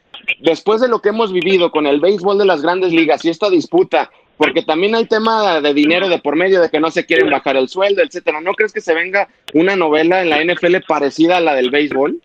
después 0.40 0.80
de 0.80 0.88
lo 0.88 1.00
que 1.00 1.10
hemos 1.10 1.32
vivido 1.32 1.70
con 1.70 1.86
el 1.86 2.00
béisbol 2.00 2.38
de 2.38 2.46
las 2.46 2.62
grandes 2.62 2.92
ligas 2.92 3.24
y 3.24 3.30
esta 3.30 3.50
disputa 3.50 4.10
porque 4.36 4.62
también 4.62 4.94
hay 4.94 5.06
tema 5.06 5.60
de 5.60 5.74
dinero 5.74 6.08
de 6.08 6.18
por 6.18 6.36
medio, 6.36 6.60
de 6.60 6.70
que 6.70 6.80
no 6.80 6.90
se 6.90 7.06
quieren 7.06 7.30
bajar 7.30 7.56
el 7.56 7.68
sueldo, 7.68 8.02
etcétera. 8.02 8.40
¿No 8.40 8.54
crees 8.54 8.72
que 8.72 8.80
se 8.80 8.94
venga 8.94 9.28
una 9.52 9.76
novela 9.76 10.22
en 10.22 10.30
la 10.30 10.42
NFL 10.42 10.76
parecida 10.86 11.36
a 11.36 11.40
la 11.40 11.54
del 11.54 11.70
béisbol? 11.70 12.20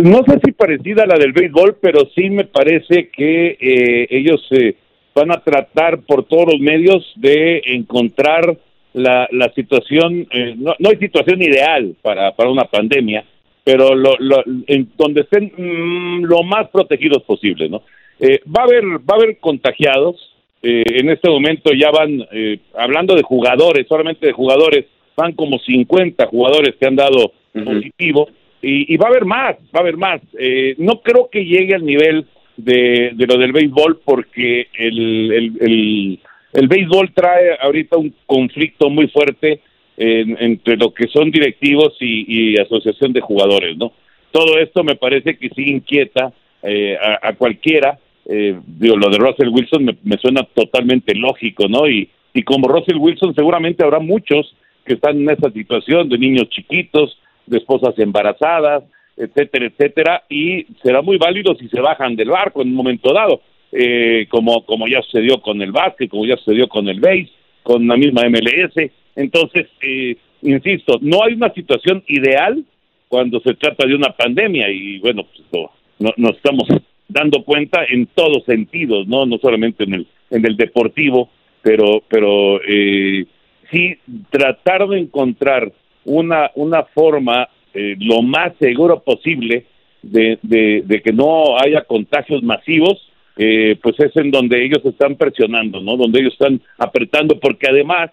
Pues 0.00 0.12
no 0.12 0.24
sé 0.24 0.40
si 0.42 0.52
parecida 0.52 1.02
a 1.02 1.06
la 1.06 1.18
del 1.18 1.32
béisbol, 1.32 1.76
pero 1.78 2.08
sí 2.14 2.30
me 2.30 2.44
parece 2.44 3.10
que 3.10 3.58
eh, 3.60 4.06
ellos 4.08 4.40
eh, 4.50 4.74
van 5.14 5.30
a 5.30 5.40
tratar 5.40 6.00
por 6.00 6.24
todos 6.24 6.54
los 6.54 6.58
medios 6.58 7.12
de 7.16 7.60
encontrar 7.66 8.56
la, 8.94 9.28
la 9.30 9.52
situación, 9.52 10.26
eh, 10.30 10.54
no, 10.56 10.74
no 10.78 10.88
hay 10.88 10.96
situación 10.96 11.42
ideal 11.42 11.94
para, 12.00 12.34
para 12.34 12.48
una 12.48 12.64
pandemia, 12.64 13.26
pero 13.62 13.94
lo, 13.94 14.16
lo, 14.18 14.42
en 14.66 14.88
donde 14.96 15.20
estén 15.20 15.52
mm, 15.54 16.24
lo 16.24 16.44
más 16.44 16.70
protegidos 16.70 17.22
posible, 17.24 17.68
¿no? 17.68 17.82
Eh, 18.18 18.40
va 18.46 18.62
a 18.62 18.64
haber 18.64 18.84
va 19.00 19.14
a 19.14 19.16
haber 19.16 19.38
contagiados. 19.38 20.16
Eh, 20.62 20.82
en 20.86 21.10
este 21.10 21.28
momento 21.28 21.72
ya 21.74 21.90
van 21.90 22.26
eh, 22.32 22.58
hablando 22.74 23.14
de 23.14 23.22
jugadores, 23.22 23.86
solamente 23.86 24.26
de 24.26 24.32
jugadores, 24.32 24.86
van 25.14 25.32
como 25.32 25.58
50 25.58 26.26
jugadores 26.26 26.74
que 26.80 26.86
han 26.86 26.96
dado 26.96 27.32
positivo 27.52 28.28
y, 28.62 28.92
y, 28.92 28.96
va 28.96 29.06
a 29.06 29.10
haber 29.10 29.24
más, 29.24 29.56
va 29.74 29.78
a 29.78 29.80
haber 29.80 29.96
más. 29.96 30.20
Eh, 30.38 30.74
no 30.78 31.00
creo 31.00 31.28
que 31.30 31.44
llegue 31.44 31.74
al 31.74 31.84
nivel 31.84 32.26
de, 32.56 33.12
de 33.14 33.26
lo 33.26 33.38
del 33.38 33.52
béisbol 33.52 34.00
porque 34.04 34.68
el, 34.74 35.32
el, 35.32 36.18
el, 36.52 36.68
béisbol 36.68 37.12
trae 37.14 37.56
ahorita 37.60 37.96
un 37.96 38.14
conflicto 38.26 38.90
muy 38.90 39.08
fuerte 39.08 39.60
en, 39.96 40.36
entre 40.40 40.76
lo 40.76 40.92
que 40.92 41.08
son 41.08 41.30
directivos 41.30 41.96
y, 42.00 42.60
asociación 42.60 43.12
de 43.12 43.20
jugadores, 43.20 43.76
¿no? 43.76 43.92
Todo 44.30 44.58
esto 44.58 44.84
me 44.84 44.94
parece 44.94 45.36
que 45.36 45.48
sí 45.50 45.70
inquieta 45.70 46.32
eh, 46.62 46.96
a, 47.00 47.28
a, 47.28 47.32
cualquiera. 47.34 47.98
Eh, 48.26 48.56
digo, 48.64 48.96
lo 48.96 49.08
de 49.10 49.18
Russell 49.18 49.48
Wilson 49.48 49.84
me, 49.84 49.96
me, 50.04 50.16
suena 50.18 50.44
totalmente 50.54 51.14
lógico, 51.14 51.66
¿no? 51.68 51.88
Y, 51.88 52.08
y 52.32 52.42
como 52.42 52.68
Russell 52.68 52.98
Wilson 52.98 53.34
seguramente 53.34 53.82
habrá 53.82 53.98
muchos 53.98 54.54
que 54.84 54.94
están 54.94 55.20
en 55.20 55.30
esa 55.30 55.50
situación 55.50 56.08
de 56.08 56.18
niños 56.18 56.48
chiquitos, 56.50 57.18
de 57.50 57.58
esposas 57.58 57.98
embarazadas, 57.98 58.84
etcétera, 59.16 59.66
etcétera, 59.66 60.24
y 60.28 60.64
será 60.82 61.02
muy 61.02 61.18
válido 61.18 61.54
si 61.56 61.68
se 61.68 61.80
bajan 61.80 62.16
del 62.16 62.30
barco 62.30 62.62
en 62.62 62.68
un 62.68 62.74
momento 62.74 63.12
dado, 63.12 63.42
eh, 63.72 64.26
como, 64.30 64.64
como 64.64 64.86
ya 64.88 65.02
sucedió 65.02 65.40
con 65.40 65.60
el 65.60 65.72
básquet, 65.72 66.08
como 66.08 66.24
ya 66.24 66.36
sucedió 66.36 66.68
con 66.68 66.88
el 66.88 67.00
base, 67.00 67.30
con 67.62 67.86
la 67.86 67.96
misma 67.96 68.22
MLS, 68.28 68.90
entonces, 69.16 69.66
eh, 69.82 70.16
insisto, 70.42 70.98
no 71.00 71.22
hay 71.24 71.34
una 71.34 71.52
situación 71.52 72.02
ideal 72.06 72.64
cuando 73.08 73.40
se 73.40 73.54
trata 73.54 73.86
de 73.86 73.94
una 73.94 74.16
pandemia 74.16 74.70
y 74.70 74.98
bueno, 75.00 75.24
pues 75.24 75.46
no, 75.52 75.70
no, 75.98 76.14
nos 76.16 76.36
estamos 76.36 76.68
dando 77.08 77.42
cuenta 77.44 77.84
en 77.88 78.06
todos 78.06 78.44
sentidos, 78.44 79.06
no 79.08 79.26
no 79.26 79.38
solamente 79.38 79.84
en 79.84 79.94
el 79.94 80.06
en 80.30 80.46
el 80.46 80.56
deportivo, 80.56 81.28
pero 81.60 82.02
pero 82.08 82.60
eh, 82.66 83.26
sí 83.70 83.98
tratar 84.30 84.86
de 84.88 85.00
encontrar 85.00 85.72
una 86.04 86.50
una 86.54 86.84
forma 86.84 87.48
eh, 87.74 87.96
lo 87.98 88.22
más 88.22 88.52
seguro 88.58 89.00
posible 89.00 89.66
de, 90.02 90.38
de, 90.42 90.82
de, 90.84 91.02
que 91.02 91.12
no 91.12 91.58
haya 91.58 91.82
contagios 91.82 92.42
masivos, 92.42 93.10
eh, 93.36 93.76
pues 93.82 94.00
es 94.00 94.16
en 94.16 94.30
donde 94.30 94.64
ellos 94.64 94.84
están 94.84 95.16
presionando, 95.16 95.80
¿no? 95.80 95.96
Donde 95.96 96.20
ellos 96.20 96.32
están 96.32 96.60
apretando, 96.78 97.38
porque 97.38 97.68
además 97.68 98.10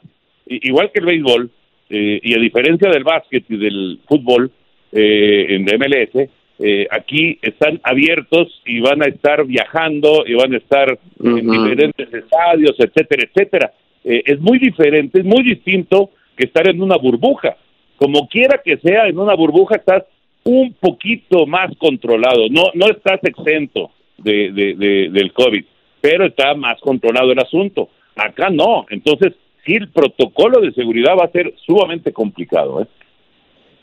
igual 0.49 0.91
que 0.91 0.99
el 0.99 1.05
béisbol, 1.05 1.49
eh, 1.89 2.19
y 2.21 2.33
a 2.33 2.39
diferencia 2.39 2.89
del 2.89 3.03
básquet 3.03 3.45
y 3.49 3.57
del 3.57 3.99
fútbol 4.07 4.51
eh, 4.91 5.45
en 5.49 5.63
MLS, 5.63 6.29
eh, 6.59 6.87
aquí 6.89 7.37
están 7.41 7.79
abiertos 7.83 8.61
y 8.65 8.79
van 8.79 9.01
a 9.03 9.05
estar 9.05 9.45
viajando 9.45 10.25
y 10.25 10.33
van 10.33 10.53
a 10.53 10.57
estar 10.57 10.91
uh 10.91 11.23
-huh. 11.23 11.39
en 11.39 11.51
diferentes 11.51 12.13
estadios, 12.13 12.75
etcétera, 12.79 13.23
etcétera. 13.29 13.73
Es 14.03 14.39
muy 14.39 14.57
diferente, 14.57 15.19
es 15.19 15.25
muy 15.25 15.43
distinto 15.43 16.11
que 16.37 16.45
estar 16.45 16.65
en 16.69 16.81
una 16.81 16.95
burbuja. 16.95 17.57
Como 17.97 18.27
quiera 18.27 18.61
que 18.63 18.77
sea, 18.77 19.07
en 19.07 19.17
una 19.17 19.35
burbuja 19.35 19.75
estás 19.75 20.03
un 20.43 20.73
poquito 20.73 21.45
más 21.45 21.75
controlado, 21.77 22.47
no, 22.49 22.63
no 22.73 22.87
estás 22.87 23.19
exento 23.23 23.91
de, 24.17 24.51
de, 24.51 24.75
de, 24.75 25.09
del 25.11 25.33
COVID, 25.33 25.65
pero 25.99 26.25
está 26.25 26.53
más 26.53 26.79
controlado 26.79 27.31
el 27.31 27.39
asunto. 27.39 27.89
Acá 28.15 28.49
no, 28.49 28.85
entonces 28.89 29.33
sí 29.65 29.75
el 29.75 29.89
protocolo 29.89 30.61
de 30.61 30.71
seguridad 30.71 31.17
va 31.19 31.25
a 31.25 31.31
ser 31.31 31.53
sumamente 31.65 32.13
complicado. 32.13 32.81
¿eh? 32.81 32.87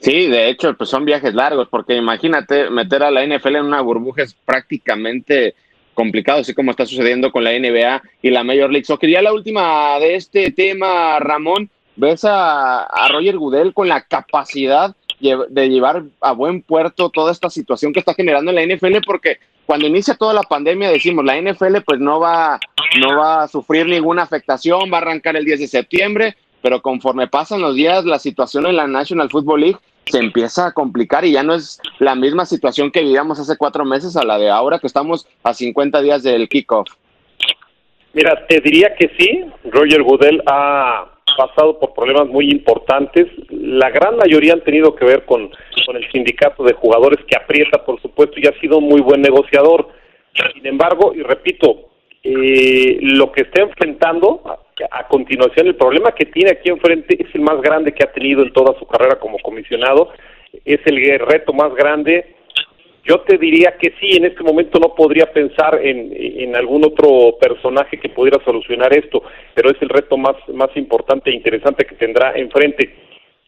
Sí, 0.01 0.27
de 0.27 0.49
hecho, 0.49 0.75
pues 0.75 0.91
son 0.91 1.05
viajes 1.05 1.35
largos, 1.35 1.69
porque 1.71 1.97
imagínate 1.97 2.71
meter 2.71 3.03
a 3.03 3.11
la 3.11 3.25
NFL 3.27 3.57
en 3.57 3.65
una 3.67 3.81
burbuja 3.81 4.23
es 4.23 4.35
prácticamente 4.35 5.55
complicado, 5.95 6.41
así 6.41 6.53
como 6.53 6.73
está 6.73 6.85
sucediendo 6.85 7.31
con 7.31 7.45
la 7.45 7.53
NBA 7.53 8.03
y 8.23 8.31
la 8.31 8.45
Major 8.45 8.71
League 8.71 8.85
Soccer. 8.85 9.09
Ya 9.09 9.23
la 9.23 9.33
última 9.33 9.99
de 10.01 10.17
este 10.17 10.51
tema, 10.51 11.19
Ramón, 11.21 11.71
ves 11.97 12.25
a, 12.25 12.87
Roger 13.11 13.39
Goodell 13.39 13.73
con 13.73 13.89
la 13.89 14.03
capacidad 14.03 14.95
de 15.21 15.69
llevar 15.71 16.05
a 16.21 16.33
buen 16.33 16.61
puerto 16.61 17.09
toda 17.09 17.33
esta 17.33 17.49
situación 17.49 17.93
que 17.93 18.01
está 18.01 18.15
generando 18.15 18.51
en 18.51 18.57
la 18.57 18.75
NFL, 18.75 18.99
porque 19.07 19.39
cuando 19.65 19.87
inicia 19.87 20.15
toda 20.15 20.35
la 20.35 20.43
pandemia 20.43 20.91
decimos 20.91 21.25
la 21.25 21.41
NFL 21.41 21.81
pues 21.87 22.01
no 22.01 22.21
va, 22.21 22.59
no 23.01 23.17
va 23.17 23.45
a 23.45 23.49
sufrir 23.49 23.87
ninguna 23.87 24.23
afectación, 24.23 24.93
va 24.93 24.99
a 24.99 25.01
arrancar 25.01 25.37
el 25.37 25.45
10 25.45 25.61
de 25.61 25.67
septiembre, 25.69 26.37
pero 26.63 26.83
conforme 26.83 27.29
pasan 27.29 27.63
los 27.63 27.75
días 27.75 28.05
la 28.05 28.19
situación 28.19 28.67
en 28.67 28.77
la 28.77 28.87
National 28.87 29.31
Football 29.31 29.61
League 29.61 29.79
se 30.07 30.19
empieza 30.19 30.67
a 30.67 30.73
complicar 30.73 31.25
y 31.25 31.33
ya 31.33 31.43
no 31.43 31.55
es 31.55 31.81
la 31.99 32.15
misma 32.15 32.45
situación 32.45 32.91
que 32.91 33.01
vivíamos 33.01 33.39
hace 33.39 33.57
cuatro 33.57 33.85
meses 33.85 34.17
a 34.17 34.25
la 34.25 34.37
de 34.37 34.51
ahora 34.51 34.79
que 34.79 34.87
estamos 34.87 35.27
a 35.43 35.55
50 35.55 36.03
días 36.03 36.23
del 36.23 36.49
kickoff. 36.49 36.89
Mira, 38.13 38.47
te 38.47 38.61
diría 38.61 38.95
que 38.95 39.11
sí, 39.19 39.45
Roger 39.65 40.03
Goodell 40.03 40.43
ha 40.47 41.14
pasado 41.37 41.79
por 41.79 41.95
problemas 41.95 42.29
muy 42.29 42.51
importantes. 42.51 43.27
La 43.51 43.91
gran 43.91 44.17
mayoría 44.17 44.55
han 44.55 44.65
tenido 44.65 44.95
que 44.95 45.05
ver 45.05 45.25
con, 45.25 45.51
con 45.87 45.97
el 45.97 46.11
sindicato 46.11 46.65
de 46.65 46.75
jugadores 46.75 47.25
que 47.27 47.37
aprieta, 47.37 47.85
por 47.85 48.01
supuesto, 48.01 48.37
y 48.39 48.47
ha 48.47 48.59
sido 48.61 48.81
muy 48.81 49.01
buen 49.01 49.23
negociador. 49.23 49.89
Sin 50.55 50.67
embargo, 50.67 51.13
y 51.15 51.23
repito, 51.23 51.91
eh, 52.23 52.99
lo 53.03 53.31
que 53.31 53.43
está 53.43 53.63
enfrentando 53.63 54.43
a, 54.91 55.07
continuación, 55.09 55.67
el 55.67 55.77
problema 55.77 56.13
que 56.13 56.25
tiene 56.25 56.53
aquí 56.53 56.71
enfrente 56.71 57.23
es 57.23 57.35
el 57.35 57.43
más 57.43 57.61
grande 57.61 57.93
que 57.93 58.03
ha 58.03 58.13
tenido 58.13 58.43
en 58.43 58.53
toda 58.53 58.79
su 58.79 58.87
carrera 58.87 59.19
como 59.21 59.39
comisionado, 59.39 60.11
es 60.65 60.81
el 60.87 61.19
reto 61.19 61.53
más 61.53 61.75
grande 61.75 62.35
yo 63.05 63.21
te 63.21 63.37
diría 63.37 63.77
que 63.79 63.93
sí, 64.01 64.17
en 64.17 64.25
este 64.25 64.43
momento 64.43 64.79
no 64.79 64.95
podría 64.95 65.27
pensar 65.33 65.79
en, 65.83 66.13
en 66.17 66.57
algún 66.57 66.85
otro 66.85 67.37
personaje 67.39 67.99
que 67.99 68.09
pudiera 68.09 68.43
solucionar 68.45 68.97
esto, 68.97 69.23
pero 69.55 69.71
es 69.71 69.77
el 69.83 69.91
reto 69.91 70.17
más, 70.17 70.37
más 70.53 70.71
importante 70.77 71.31
e 71.31 71.35
interesante 71.35 71.85
que 71.85 71.97
tendrá 71.97 72.33
enfrente. 72.35 72.95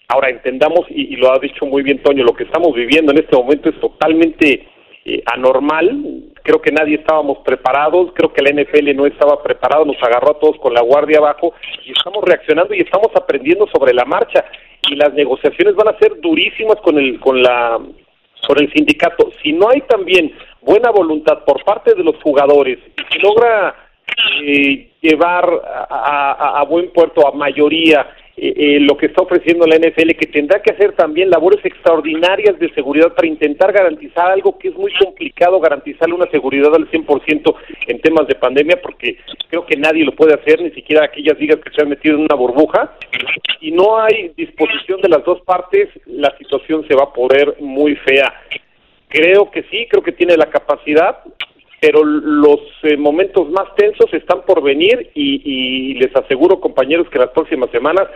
Ahora 0.08 0.28
entendamos, 0.28 0.86
y, 0.90 1.14
y 1.14 1.16
lo 1.16 1.32
ha 1.32 1.38
dicho 1.38 1.64
muy 1.64 1.82
bien 1.82 2.02
Toño, 2.02 2.22
lo 2.22 2.34
que 2.34 2.44
estamos 2.44 2.74
viviendo 2.74 3.12
en 3.12 3.18
este 3.18 3.34
momento 3.34 3.70
es 3.70 3.80
totalmente 3.80 4.66
eh, 5.08 5.22
anormal, 5.26 6.24
creo 6.42 6.60
que 6.60 6.72
nadie 6.72 6.96
estábamos 6.96 7.38
preparados, 7.38 8.10
creo 8.12 8.32
que 8.32 8.42
la 8.42 8.50
NFL 8.50 8.94
no 8.94 9.06
estaba 9.06 9.42
preparado, 9.42 9.84
nos 9.84 10.02
agarró 10.02 10.32
a 10.32 10.38
todos 10.38 10.58
con 10.58 10.74
la 10.74 10.82
guardia 10.82 11.18
abajo 11.18 11.54
y 11.84 11.92
estamos 11.92 12.24
reaccionando 12.24 12.74
y 12.74 12.80
estamos 12.80 13.08
aprendiendo 13.14 13.66
sobre 13.68 13.94
la 13.94 14.04
marcha 14.04 14.44
y 14.90 14.96
las 14.96 15.14
negociaciones 15.14 15.74
van 15.76 15.94
a 15.94 15.98
ser 15.98 16.20
durísimas 16.20 16.76
con 16.82 16.98
el 16.98 17.20
con 17.20 17.40
la 17.40 17.80
por 18.46 18.60
el 18.60 18.72
sindicato, 18.72 19.30
si 19.42 19.52
no 19.52 19.68
hay 19.68 19.80
también 19.82 20.32
buena 20.60 20.90
voluntad 20.90 21.44
por 21.44 21.62
parte 21.64 21.94
de 21.94 22.02
los 22.02 22.16
jugadores 22.22 22.78
y 22.96 23.14
se 23.14 23.18
logra 23.20 23.74
eh, 24.42 24.90
llevar 25.00 25.48
a, 25.88 26.60
a, 26.60 26.64
buen 26.64 26.92
puerto 26.92 27.26
a 27.26 27.32
mayoría 27.32 28.06
eh, 28.38 28.52
eh, 28.54 28.80
lo 28.80 28.98
que 28.98 29.06
está 29.06 29.22
ofreciendo 29.22 29.66
la 29.66 29.76
NFL, 29.76 30.10
que 30.10 30.26
tendrá 30.26 30.60
que 30.60 30.70
hacer 30.70 30.92
también 30.92 31.30
labores 31.30 31.64
extraordinarias 31.64 32.58
de 32.58 32.70
seguridad 32.74 33.14
para 33.14 33.26
intentar 33.26 33.72
garantizar 33.72 34.30
algo 34.30 34.58
que 34.58 34.68
es 34.68 34.74
muy 34.74 34.92
complicado, 34.92 35.58
garantizarle 35.58 36.14
una 36.14 36.30
seguridad 36.30 36.74
al 36.74 36.86
100% 36.90 37.54
en 37.86 38.00
temas 38.00 38.26
de 38.26 38.34
pandemia, 38.34 38.80
porque 38.82 39.16
creo 39.48 39.64
que 39.64 39.78
nadie 39.78 40.04
lo 40.04 40.12
puede 40.12 40.34
hacer, 40.34 40.60
ni 40.60 40.70
siquiera 40.72 41.06
aquellas 41.06 41.38
ligas 41.40 41.60
que 41.60 41.70
se 41.70 41.80
han 41.80 41.88
metido 41.88 42.16
en 42.16 42.24
una 42.24 42.34
burbuja, 42.36 42.92
y 43.62 43.70
no 43.70 43.98
hay 43.98 44.32
disposición 44.36 45.00
de 45.00 45.08
las 45.08 45.24
dos 45.24 45.40
partes, 45.40 45.88
la 46.04 46.36
situación 46.36 46.86
se 46.86 46.94
va 46.94 47.04
a 47.04 47.12
poner 47.14 47.56
muy 47.60 47.96
fea. 47.96 48.34
Creo 49.08 49.50
que 49.50 49.62
sí, 49.70 49.86
creo 49.88 50.02
que 50.02 50.12
tiene 50.12 50.36
la 50.36 50.50
capacidad, 50.50 51.20
pero 51.80 52.04
los 52.04 52.60
eh, 52.82 52.96
momentos 52.96 53.48
más 53.50 53.74
tensos 53.76 54.12
están 54.12 54.42
por 54.42 54.62
venir 54.62 55.10
y, 55.14 55.94
les 55.94 56.14
aseguro, 56.16 56.60
compañeros, 56.60 57.08
que 57.10 57.18
las 57.18 57.30
próximas 57.30 57.70
semanas 57.70 58.08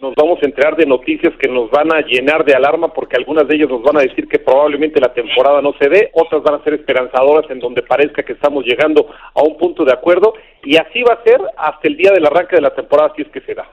nos 0.00 0.14
vamos 0.14 0.38
a 0.42 0.46
enterar 0.46 0.76
de 0.76 0.86
noticias 0.86 1.32
que 1.38 1.48
nos 1.48 1.70
van 1.70 1.92
a 1.92 2.00
llenar 2.02 2.44
de 2.44 2.54
alarma 2.54 2.92
porque 2.92 3.16
algunas 3.16 3.48
de 3.48 3.56
ellas 3.56 3.68
nos 3.68 3.82
van 3.82 3.96
a 3.96 4.02
decir 4.02 4.28
que 4.28 4.38
probablemente 4.38 5.00
la 5.00 5.12
temporada 5.12 5.62
no 5.62 5.72
se 5.80 5.88
dé, 5.88 6.10
otras 6.12 6.42
van 6.42 6.56
a 6.56 6.64
ser 6.64 6.74
esperanzadoras 6.74 7.50
en 7.50 7.58
donde 7.58 7.82
parezca 7.82 8.22
que 8.22 8.34
estamos 8.34 8.64
llegando 8.64 9.08
a 9.34 9.42
un 9.42 9.56
punto 9.56 9.84
de 9.84 9.92
acuerdo 9.92 10.34
y 10.62 10.76
así 10.76 11.02
va 11.02 11.14
a 11.14 11.24
ser 11.24 11.40
hasta 11.56 11.88
el 11.88 11.96
día 11.96 12.12
del 12.12 12.26
arranque 12.26 12.56
de 12.56 12.62
la 12.62 12.74
temporada 12.74 13.12
si 13.16 13.22
es 13.22 13.28
que 13.28 13.40
se 13.40 13.54
da. 13.54 13.68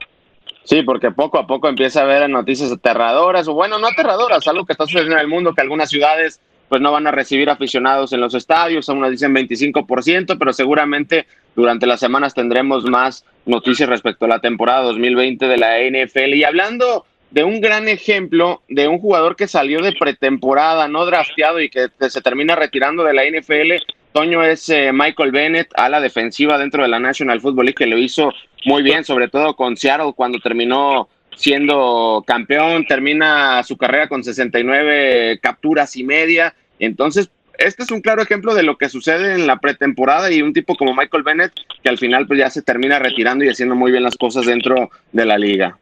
Sí, 0.64 0.82
porque 0.82 1.12
poco 1.12 1.38
a 1.38 1.46
poco 1.46 1.70
empieza 1.70 2.02
a 2.02 2.04
haber 2.06 2.28
noticias 2.28 2.72
aterradoras, 2.72 3.48
o 3.48 3.54
bueno, 3.54 3.78
no 3.78 3.88
aterradoras, 3.88 4.48
algo 4.48 4.66
que 4.66 4.74
está 4.74 4.86
sucediendo 4.86 5.16
en 5.16 5.22
el 5.22 5.28
mundo, 5.28 5.54
que 5.54 5.62
algunas 5.62 5.90
ciudades 5.90 6.42
pues 6.70 6.82
no 6.82 6.92
van 6.92 7.08
a 7.08 7.12
recibir 7.12 7.50
aficionados 7.50 8.14
en 8.14 8.22
los 8.22 8.34
estadios, 8.34 8.90
algunas 8.90 9.12
dicen 9.12 9.34
25%, 9.34 10.38
pero 10.38 10.54
seguramente 10.54 11.28
durante 11.56 11.86
las 11.86 12.00
semanas 12.00 12.34
tendremos 12.34 12.84
más 12.86 13.26
noticias 13.46 13.88
respecto 13.88 14.26
a 14.26 14.30
la 14.30 14.40
temporada 14.40 14.84
2020 14.84 15.48
de 15.48 15.58
la 15.58 15.80
NFL. 15.80 16.34
Y 16.34 16.44
hablando 16.44 17.06
de 17.32 17.44
un 17.44 17.62
gran 17.62 17.88
ejemplo 17.88 18.62
de 18.68 18.88
un 18.88 19.00
jugador 19.00 19.36
que 19.36 19.48
salió 19.48 19.82
de 19.82 19.94
pretemporada, 19.94 20.88
no 20.88 21.06
drafteado 21.06 21.62
y 21.62 21.70
que 21.70 21.90
se 22.10 22.22
termina 22.22 22.56
retirando 22.56 23.04
de 23.04 23.14
la 23.14 23.24
NFL, 23.26 23.74
Toño 24.14 24.44
es 24.44 24.70
eh, 24.70 24.92
Michael 24.94 25.32
Bennett 25.32 25.70
a 25.76 25.90
la 25.90 26.00
defensiva 26.00 26.58
dentro 26.58 26.84
de 26.84 26.88
la 26.88 27.00
National 27.00 27.42
Football 27.42 27.66
League 27.66 27.76
que 27.76 27.86
lo 27.86 27.98
hizo 27.98 28.32
muy 28.64 28.82
bien, 28.82 29.04
sobre 29.04 29.28
todo 29.28 29.56
con 29.56 29.76
Seattle 29.76 30.14
cuando 30.16 30.40
terminó 30.40 31.10
siendo 31.36 32.24
campeón, 32.26 32.86
termina 32.86 33.64
su 33.64 33.78
carrera 33.78 34.08
con 34.08 34.24
69 34.24 35.40
capturas 35.42 35.96
y 35.96 36.04
media. 36.04 36.56
Entonces, 36.80 37.30
este 37.58 37.84
es 37.84 37.92
un 37.92 38.02
claro 38.02 38.22
ejemplo 38.22 38.54
de 38.54 38.64
lo 38.64 38.78
que 38.78 38.90
sucede 38.90 39.34
en 39.34 39.48
la 39.48 39.58
pretemporada 39.58 40.32
y 40.32 40.42
un 40.42 40.54
tipo 40.54 40.76
como 40.76 40.94
Michael 40.94 41.24
Bennett 41.24 41.54
que 41.84 41.90
al 41.90 41.98
final 41.98 42.28
pues 42.28 42.40
ya 42.40 42.50
se 42.50 42.62
termina 42.62 43.00
retirando 43.00 43.46
y 43.46 43.50
haciendo 43.50 43.76
muy 43.76 43.92
bien 43.92 44.04
las 44.04 44.18
cosas 44.18 44.46
dentro 44.46 44.90
de 45.12 45.26
la 45.26 45.38
liga. 45.38 45.78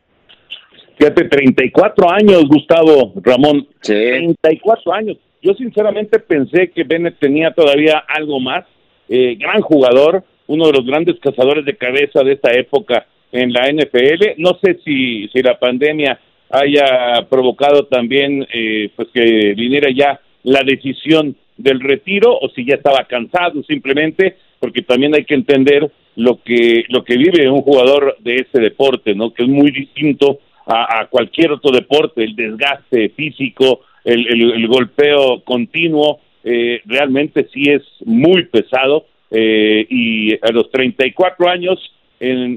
Fíjate, 0.98 1.26
34 1.26 2.12
años, 2.12 2.48
Gustavo 2.48 3.14
Ramón. 3.16 3.68
Sí. 3.82 3.94
34 4.42 4.94
años. 4.94 5.18
Yo 5.42 5.54
sinceramente 5.56 6.20
pensé 6.20 6.70
que 6.70 6.84
Bennett 6.84 7.20
tenía 7.20 7.52
todavía 7.52 8.04
algo 8.08 8.40
más. 8.40 8.66
Eh, 9.10 9.36
gran 9.38 9.62
jugador, 9.62 10.24
uno 10.48 10.68
de 10.68 10.74
los 10.74 10.86
grandes 10.86 11.20
cazadores 11.20 11.66
de 11.66 11.76
cabeza 11.76 12.24
de 12.24 12.34
esta 12.34 12.54
época 12.54 13.06
en 13.34 13.52
la 13.52 13.70
NFL. 13.70 14.36
No 14.38 14.58
sé 14.64 14.80
si, 14.86 15.28
si 15.28 15.42
la 15.42 15.60
pandemia 15.60 16.20
haya 16.50 17.26
provocado 17.30 17.88
también 17.88 18.48
eh, 18.54 18.90
pues 18.96 19.10
que 19.14 19.54
viniera 19.56 19.90
ya 19.92 20.22
la 20.44 20.62
decisión 20.64 21.36
del 21.58 21.80
retiro 21.80 22.38
o 22.40 22.50
si 22.50 22.66
ya 22.66 22.76
estaba 22.76 23.06
cansado 23.06 23.64
simplemente 23.64 24.38
porque 24.60 24.84
también 24.84 25.16
hay 25.16 25.26
que 25.26 25.34
entender 25.34 25.92
lo 26.16 26.42
que 26.44 26.84
lo 26.90 27.04
que 27.04 27.18
vive 27.18 27.50
un 27.50 27.62
jugador 27.62 28.18
de 28.20 28.36
ese 28.36 28.60
deporte 28.60 29.16
no 29.16 29.34
que 29.34 29.44
es 29.44 29.50
muy 29.50 29.72
distinto 29.72 30.40
a, 30.66 31.08
cualquier 31.10 31.52
otro 31.52 31.72
deporte 31.72 32.24
el 32.24 32.36
desgaste 32.36 33.10
físico 33.10 33.82
el, 34.06 34.28
el, 34.28 34.68
golpeo 34.68 35.42
continuo 35.44 36.20
eh, 36.44 36.82
realmente 36.86 37.48
sí 37.54 37.64
es 37.66 37.82
muy 38.06 38.46
pesado 38.46 39.06
eh, 39.32 39.86
y 39.90 40.34
a 40.36 40.52
los 40.52 40.70
34 40.72 41.50
años 41.50 41.80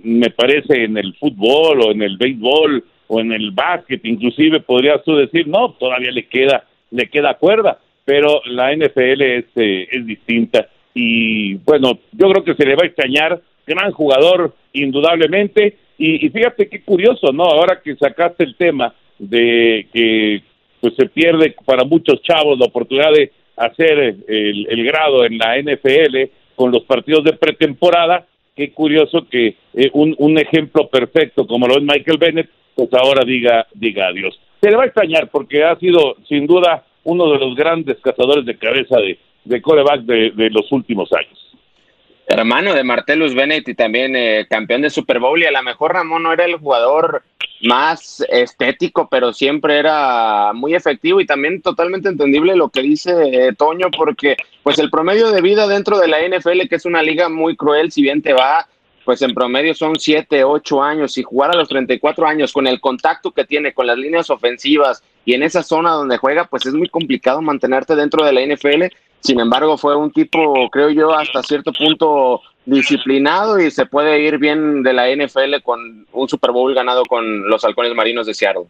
me 0.02 0.30
parece 0.30 0.84
en 0.84 0.96
el 0.96 1.14
fútbol 1.14 1.80
o 1.82 1.90
en 1.90 2.02
el 2.02 2.16
béisbol 2.16 2.84
o 3.08 3.20
en 3.20 3.32
el 3.32 3.50
básquet 3.50 4.04
inclusive 4.04 4.60
podrías 4.60 5.02
tú 5.04 5.16
decir 5.16 5.46
no 5.48 5.72
todavía 5.72 6.10
le 6.10 6.26
queda 6.26 6.64
le 6.90 7.08
queda 7.08 7.34
cuerda 7.34 7.78
pero 8.04 8.40
la 8.46 8.74
NFL 8.74 9.22
es, 9.22 9.44
eh, 9.56 9.88
es 9.90 10.06
distinta 10.06 10.68
y 10.98 11.56
bueno, 11.56 11.98
yo 12.12 12.30
creo 12.30 12.42
que 12.42 12.54
se 12.54 12.64
le 12.64 12.74
va 12.74 12.84
a 12.84 12.86
extrañar, 12.86 13.38
gran 13.66 13.92
jugador 13.92 14.54
indudablemente 14.72 15.76
y, 15.98 16.26
fíjate 16.30 16.70
qué 16.70 16.80
curioso, 16.82 17.32
¿no? 17.32 17.44
Ahora 17.44 17.82
que 17.84 17.96
sacaste 17.96 18.44
el 18.44 18.56
tema 18.56 18.94
de 19.18 19.88
que 19.92 20.42
pues 20.80 20.94
se 20.94 21.06
pierde 21.06 21.54
para 21.66 21.84
muchos 21.84 22.22
chavos 22.22 22.58
la 22.58 22.66
oportunidad 22.66 23.12
de 23.12 23.30
hacer 23.56 23.98
el, 24.26 24.66
el 24.70 24.84
grado 24.84 25.26
en 25.26 25.36
la 25.36 25.58
NFL 25.60 26.30
con 26.54 26.72
los 26.72 26.84
partidos 26.84 27.24
de 27.24 27.34
pretemporada, 27.34 28.26
qué 28.56 28.72
curioso 28.72 29.26
que 29.30 29.56
eh, 29.74 29.90
un, 29.92 30.14
un 30.18 30.38
ejemplo 30.38 30.88
perfecto 30.88 31.46
como 31.46 31.68
lo 31.68 31.76
es 31.76 31.82
Michael 31.82 32.18
Bennett, 32.18 32.50
pues 32.74 32.88
ahora 32.94 33.24
diga, 33.24 33.66
diga 33.74 34.08
adiós. 34.08 34.38
Se 34.60 34.70
le 34.70 34.76
va 34.76 34.84
a 34.84 34.86
extrañar 34.86 35.28
porque 35.30 35.62
ha 35.62 35.76
sido 35.76 36.16
sin 36.28 36.46
duda 36.46 36.84
uno 37.04 37.30
de 37.30 37.38
los 37.38 37.54
grandes 37.54 37.98
cazadores 38.00 38.44
de 38.44 38.58
cabeza 38.58 38.96
de, 38.96 39.18
de 39.44 39.62
coreback 39.62 40.00
de, 40.00 40.30
de 40.32 40.50
los 40.50 40.70
últimos 40.72 41.12
años. 41.12 41.38
Hermano 42.26 42.74
de 42.74 42.82
Martellus 42.82 43.34
Bennett 43.34 43.68
y 43.68 43.74
también 43.74 44.16
eh, 44.16 44.46
campeón 44.50 44.82
de 44.82 44.90
Super 44.90 45.20
Bowl 45.20 45.40
y 45.40 45.46
a 45.46 45.52
lo 45.52 45.62
mejor 45.62 45.92
Ramón 45.92 46.24
no 46.24 46.32
era 46.32 46.44
el 46.44 46.56
jugador 46.56 47.22
más 47.62 48.24
estético, 48.28 49.08
pero 49.08 49.32
siempre 49.32 49.78
era 49.78 50.52
muy 50.52 50.74
efectivo 50.74 51.20
y 51.20 51.26
también 51.26 51.62
totalmente 51.62 52.08
entendible 52.08 52.56
lo 52.56 52.68
que 52.68 52.82
dice 52.82 53.12
eh, 53.32 53.52
Toño, 53.54 53.88
porque 53.96 54.36
pues 54.62 54.78
el 54.78 54.90
promedio 54.90 55.30
de 55.30 55.40
vida 55.40 55.66
dentro 55.66 55.98
de 55.98 56.08
la 56.08 56.18
NFL, 56.20 56.68
que 56.68 56.76
es 56.76 56.84
una 56.84 57.02
liga 57.02 57.28
muy 57.28 57.56
cruel, 57.56 57.90
si 57.92 58.02
bien 58.02 58.22
te 58.22 58.32
va 58.32 58.66
pues 59.06 59.22
en 59.22 59.32
promedio 59.32 59.72
son 59.72 59.94
7, 59.98 60.42
8 60.42 60.82
años 60.82 61.16
y 61.16 61.22
jugar 61.22 61.52
a 61.52 61.56
los 61.56 61.68
34 61.68 62.26
años 62.26 62.52
con 62.52 62.66
el 62.66 62.80
contacto 62.80 63.30
que 63.30 63.44
tiene 63.44 63.72
con 63.72 63.86
las 63.86 63.96
líneas 63.96 64.28
ofensivas 64.30 65.00
y 65.24 65.34
en 65.34 65.44
esa 65.44 65.62
zona 65.62 65.92
donde 65.92 66.18
juega, 66.18 66.46
pues 66.46 66.66
es 66.66 66.74
muy 66.74 66.88
complicado 66.88 67.40
mantenerte 67.40 67.94
dentro 67.94 68.26
de 68.26 68.32
la 68.32 68.40
NFL. 68.40 68.92
Sin 69.20 69.38
embargo, 69.38 69.78
fue 69.78 69.96
un 69.96 70.10
tipo, 70.10 70.68
creo 70.70 70.90
yo, 70.90 71.14
hasta 71.14 71.42
cierto 71.44 71.72
punto 71.72 72.42
disciplinado 72.66 73.58
y 73.58 73.70
se 73.70 73.86
puede 73.86 74.20
ir 74.20 74.38
bien 74.38 74.82
de 74.82 74.92
la 74.92 75.08
NFL 75.08 75.62
con 75.62 76.06
un 76.12 76.28
Super 76.28 76.50
Bowl 76.50 76.74
ganado 76.74 77.04
con 77.04 77.48
los 77.48 77.64
halcones 77.64 77.94
marinos 77.94 78.26
de 78.26 78.34
Seattle. 78.34 78.66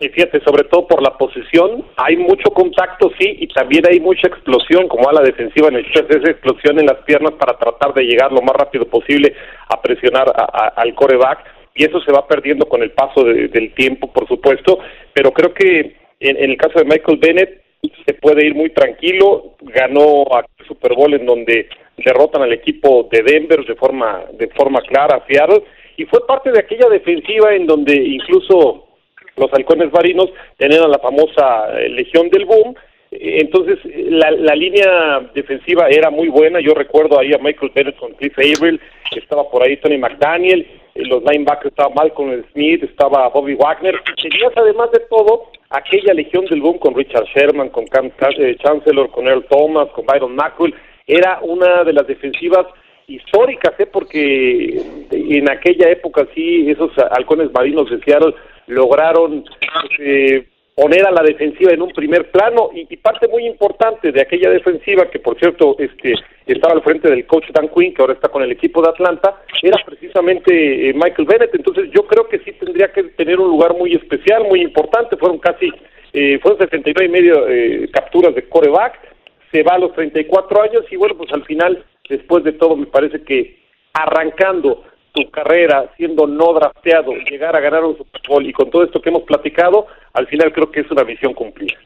Y 0.00 0.08
fíjate, 0.08 0.42
sobre 0.44 0.64
todo 0.64 0.88
por 0.88 1.00
la 1.00 1.16
posición, 1.16 1.84
hay 1.96 2.16
mucho 2.16 2.50
contacto, 2.50 3.10
sí, 3.18 3.36
y 3.38 3.46
también 3.46 3.84
hay 3.88 4.00
mucha 4.00 4.26
explosión, 4.26 4.88
como 4.88 5.08
a 5.08 5.12
la 5.12 5.22
defensiva 5.22 5.68
en 5.68 5.76
el 5.76 5.92
chef, 5.92 6.10
esa 6.10 6.32
explosión 6.32 6.80
en 6.80 6.86
las 6.86 6.98
piernas 7.04 7.32
para 7.34 7.56
tratar 7.56 7.94
de 7.94 8.02
llegar 8.02 8.32
lo 8.32 8.42
más 8.42 8.56
rápido 8.56 8.86
posible 8.86 9.34
a 9.68 9.80
presionar 9.80 10.32
al 10.76 10.94
coreback, 10.94 11.44
y 11.76 11.84
eso 11.84 12.00
se 12.00 12.12
va 12.12 12.26
perdiendo 12.26 12.66
con 12.66 12.82
el 12.82 12.90
paso 12.90 13.22
del 13.24 13.72
tiempo, 13.74 14.12
por 14.12 14.26
supuesto, 14.26 14.80
pero 15.12 15.32
creo 15.32 15.54
que 15.54 15.96
en, 16.20 16.50
el 16.50 16.56
caso 16.56 16.78
de 16.80 16.84
Michael 16.84 17.18
Bennett 17.18 17.63
se 18.06 18.14
puede 18.14 18.46
ir 18.46 18.54
muy 18.54 18.70
tranquilo, 18.70 19.54
ganó 19.60 20.22
a 20.32 20.44
Super 20.66 20.94
Bowl 20.94 21.14
en 21.14 21.26
donde 21.26 21.68
derrotan 21.96 22.42
al 22.42 22.52
equipo 22.52 23.08
de 23.10 23.22
Denver 23.22 23.64
de 23.64 23.74
forma, 23.74 24.24
de 24.32 24.48
forma 24.48 24.80
clara 24.82 25.16
a 25.16 25.48
y 25.96 26.04
fue 26.06 26.26
parte 26.26 26.50
de 26.50 26.58
aquella 26.58 26.88
defensiva 26.88 27.54
en 27.54 27.66
donde 27.66 27.94
incluso 27.94 28.86
los 29.36 29.52
halcones 29.52 29.92
marinos 29.92 30.30
tenían 30.56 30.90
la 30.90 30.98
famosa 30.98 31.78
eh, 31.78 31.88
Legión 31.88 32.28
del 32.30 32.46
Boom, 32.46 32.74
entonces 33.20 33.78
la, 33.84 34.30
la, 34.30 34.54
línea 34.54 35.20
defensiva 35.34 35.88
era 35.88 36.10
muy 36.10 36.28
buena, 36.28 36.60
yo 36.60 36.74
recuerdo 36.74 37.18
ahí 37.18 37.32
a 37.32 37.38
Michael 37.38 37.72
Bennett 37.74 37.96
con 37.96 38.12
Cliff 38.14 38.36
Averill, 38.38 38.80
estaba 39.14 39.48
por 39.48 39.62
ahí 39.62 39.76
Tony 39.76 39.98
McDaniel, 39.98 40.66
eh, 40.94 41.04
los 41.04 41.22
linebackers 41.22 41.72
estaba 41.72 41.94
Malcolm 41.94 42.42
Smith, 42.52 42.82
estaba 42.82 43.28
Bobby 43.28 43.54
Wagner, 43.54 44.00
tenías 44.20 44.52
además 44.56 44.90
de 44.90 45.00
todo 45.10 45.44
aquella 45.70 46.14
Legión 46.14 46.44
del 46.46 46.60
Boom 46.60 46.78
con 46.78 46.94
Richard 46.94 47.26
Sherman, 47.34 47.68
con 47.70 47.86
Cam 47.86 48.10
Chancellor, 48.18 49.10
con 49.10 49.26
Earl 49.26 49.44
Thomas, 49.48 49.88
con 49.90 50.06
Byron 50.06 50.34
Mackwell, 50.34 50.74
era 51.06 51.38
una 51.42 51.84
de 51.84 51.92
las 51.92 52.06
defensivas 52.06 52.66
históricas, 53.06 53.74
¿eh? 53.78 53.86
porque 53.86 54.80
en 55.10 55.50
aquella 55.50 55.90
época 55.90 56.26
sí, 56.34 56.70
esos 56.70 56.90
halcones 57.10 57.52
marinos 57.52 57.90
de 57.90 58.00
lograron 58.66 59.44
eh, 59.98 60.46
poner 60.74 61.06
a 61.06 61.12
la 61.12 61.22
defensiva 61.22 61.72
en 61.72 61.82
un 61.82 61.90
primer 61.90 62.30
plano 62.30 62.70
y, 62.74 62.96
parte 62.96 63.28
muy 63.28 63.46
importante 63.46 64.10
de 64.10 64.20
aquella 64.20 64.50
defensiva 64.50 65.08
que 65.10 65.18
por 65.18 65.38
cierto 65.38 65.76
este 65.78 66.14
estaba 66.46 66.74
al 66.74 66.82
frente 66.82 67.08
del 67.08 67.26
coach 67.26 67.50
Dan 67.52 67.68
Quinn 67.68 67.94
que 67.94 68.02
ahora 68.02 68.14
está 68.14 68.28
con 68.28 68.42
el 68.42 68.50
equipo 68.50 68.82
de 68.82 68.88
Atlanta 68.88 69.42
era 69.62 69.78
precisamente 69.84 70.88
eh, 70.88 70.94
Michael 70.94 71.28
Bennett. 71.28 71.54
Entonces 71.54 71.90
yo 71.92 72.06
creo 72.06 72.28
que 72.28 72.38
sí 72.40 72.52
tendría 72.52 72.92
que 72.92 73.04
tener 73.04 73.38
un 73.38 73.48
lugar 73.48 73.74
muy 73.74 73.94
especial 73.94 74.44
muy 74.48 74.62
importante. 74.62 75.16
Fueron 75.16 75.38
casi 75.38 75.70
eh, 76.12 76.38
fueron 76.40 76.58
79 76.58 77.06
y 77.06 77.08
medio 77.08 77.48
eh, 77.48 77.88
capturas 77.92 78.34
de 78.34 78.48
coreback. 78.48 78.98
Se 79.52 79.62
va 79.62 79.74
a 79.74 79.78
los 79.78 79.92
34 79.94 80.62
años 80.62 80.84
y 80.90 80.96
bueno 80.96 81.16
pues 81.16 81.32
al 81.32 81.44
final 81.44 81.84
después 82.08 82.42
de 82.44 82.52
todo 82.52 82.76
me 82.76 82.86
parece 82.86 83.22
que 83.22 83.58
arrancando 83.92 84.82
tu 85.14 85.30
carrera 85.30 85.90
siendo 85.96 86.26
no 86.26 86.52
drafteado, 86.52 87.12
llegar 87.12 87.54
a 87.54 87.60
ganar 87.60 87.84
un 87.84 87.96
Super 87.96 88.20
Bowl 88.28 88.44
y 88.44 88.52
con 88.52 88.68
todo 88.68 88.82
esto 88.82 89.00
que 89.00 89.10
hemos 89.10 89.22
platicado, 89.22 89.86
al 90.12 90.26
final 90.26 90.52
creo 90.52 90.70
que 90.70 90.80
es 90.80 90.90
una 90.90 91.04
visión 91.04 91.32
cumplida. 91.32 91.78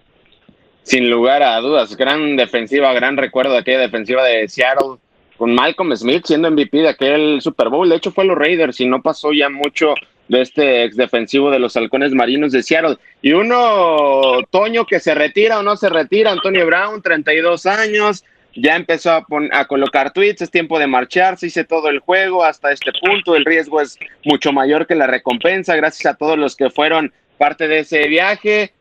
Sin 0.82 1.10
lugar 1.10 1.42
a 1.42 1.60
dudas, 1.60 1.94
gran 1.94 2.36
defensiva, 2.36 2.92
gran 2.94 3.18
recuerdo 3.18 3.52
de 3.52 3.58
aquella 3.58 3.80
defensiva 3.80 4.24
de 4.24 4.48
Seattle 4.48 4.96
con 5.36 5.54
Malcolm 5.54 5.94
Smith 5.94 6.24
siendo 6.24 6.50
MVP 6.50 6.78
de 6.78 6.88
aquel 6.88 7.40
Super 7.42 7.68
Bowl. 7.68 7.88
De 7.88 7.96
hecho, 7.96 8.10
fue 8.10 8.24
los 8.24 8.38
Raiders 8.38 8.80
y 8.80 8.86
no 8.86 9.02
pasó 9.02 9.32
ya 9.32 9.50
mucho 9.50 9.94
de 10.28 10.40
este 10.40 10.84
ex 10.84 10.96
defensivo 10.96 11.50
de 11.50 11.58
los 11.58 11.76
halcones 11.76 12.14
marinos 12.14 12.52
de 12.52 12.62
Seattle. 12.62 12.96
Y 13.20 13.32
uno, 13.32 14.42
Toño, 14.50 14.86
que 14.86 15.00
se 15.00 15.14
retira 15.14 15.58
o 15.58 15.62
no 15.62 15.76
se 15.76 15.90
retira, 15.90 16.32
Antonio 16.32 16.64
Brown, 16.64 17.02
32 17.02 17.66
años, 17.66 18.24
ya 18.62 18.76
empezó 18.76 19.12
a, 19.12 19.26
a, 19.52 19.64
colocar 19.66 20.12
tweets, 20.12 20.42
es 20.42 20.50
tiempo 20.50 20.78
de 20.78 20.86
marchar, 20.86 21.38
se 21.38 21.48
hice 21.48 21.64
todo 21.64 21.88
el 21.88 22.00
juego 22.00 22.44
hasta 22.44 22.72
este 22.72 22.92
punto, 22.92 23.36
el 23.36 23.44
riesgo 23.44 23.80
es 23.80 23.98
mucho 24.24 24.52
mayor 24.52 24.86
que 24.86 24.94
la 24.94 25.06
recompensa, 25.06 25.76
gracias 25.76 26.12
a 26.12 26.16
todos 26.16 26.38
los 26.38 26.56
que 26.56 26.70
fueron 26.70 27.12
parte 27.36 27.68
de 27.68 27.80
ese 27.80 28.08
viaje, 28.08 28.72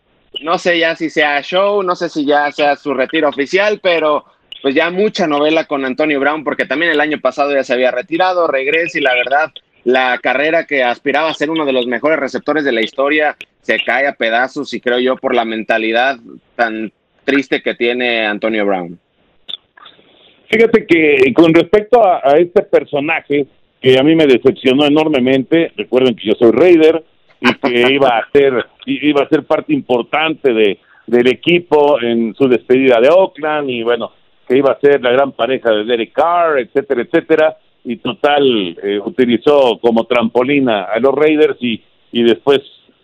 no 0.42 0.58
sé 0.58 0.80
ya 0.80 0.96
si 0.96 1.10
sea 1.10 1.42
show, 1.42 1.84
no 1.84 1.96
sé 1.96 2.10
si 2.10 2.26
ya 2.26 2.52
sea 2.52 2.76
su 2.76 2.94
retiro 2.94 3.30
oficial, 3.30 3.80
pero 3.82 4.26
pues 4.62 4.76
ya 4.76 4.90
mucha 4.90 5.28
novela 5.28 5.66
con 5.66 5.86
Antonio 5.86 6.20
Brown, 6.20 6.44
porque 6.44 6.66
también 6.66 6.92
el 6.92 7.00
año 7.00 7.20
pasado 7.20 7.54
ya 7.54 7.64
se 7.64 7.74
había 7.74 7.92
retirado, 7.92 8.48
regresa 8.48 8.98
y 8.98 9.02
la 9.02 9.14
verdad, 9.14 9.52
la 9.84 10.18
carrera 10.18 10.66
que 10.66 10.84
aspiraba 10.84 11.30
a 11.30 11.34
ser 11.34 11.50
uno 11.50 11.66
de 11.66 11.74
los 11.74 11.88
mejores 11.88 12.20
receptores 12.20 12.66
de 12.66 12.72
la 12.72 12.82
historia 12.82 13.38
se 13.62 13.80
cae 13.84 14.08
a 14.08 14.14
pedazos 14.14 14.74
y 14.74 14.82
creo 14.82 15.00
yo 15.00 15.16
por 15.16 15.36
la 15.36 15.46
mentalidad 15.46 16.18
tan 16.56 16.92
triste 17.24 17.62
que 17.62 17.76
tiene 17.76 18.26
Antonio 18.26 18.66
Brown. 18.66 19.00
Fíjate 20.50 20.86
que 20.86 21.34
con 21.34 21.54
respecto 21.54 22.02
a, 22.06 22.38
este 22.38 22.62
personaje 22.64 23.46
que 23.82 24.00
a 24.00 24.04
mí 24.04 24.16
me 24.16 24.26
decepcionó 24.26 24.86
enormemente, 24.86 25.72
recuerden 25.76 26.16
que 26.16 26.28
yo 26.28 26.34
soy 26.40 26.52
Raider 26.52 27.04
y 27.42 27.54
que 27.54 27.94
iba 27.94 28.10
a 28.10 28.30
ser 28.32 28.66
iba 28.86 29.24
a 29.24 29.30
ser 29.30 29.44
parte 29.44 29.74
importante 29.74 30.54
de 30.54 30.80
del 31.08 31.28
equipo 31.28 32.02
en 32.02 32.36
su 32.36 32.50
despedida 32.50 33.00
de 33.00 33.10
Oakland 33.10 33.70
y 33.70 33.82
bueno, 33.82 34.12
que 34.48 34.58
iba 34.58 34.72
a 34.72 34.80
ser 34.80 35.02
la 35.02 35.12
gran 35.12 35.32
pareja 35.32 35.72
de 35.72 35.86
Derek 35.86 36.12
Carr, 36.12 36.60
etcétera, 36.60 37.02
etcétera, 37.02 37.58
y 37.86 37.96
total 37.98 38.78
eh, 38.84 39.00
utilizó 39.04 39.80
como 39.80 40.04
trampolina 40.04 40.84
a 40.84 41.00
los 41.00 41.16
Raiders 41.16 41.58
y, 41.62 41.82
y 42.12 42.24
después 42.24 42.62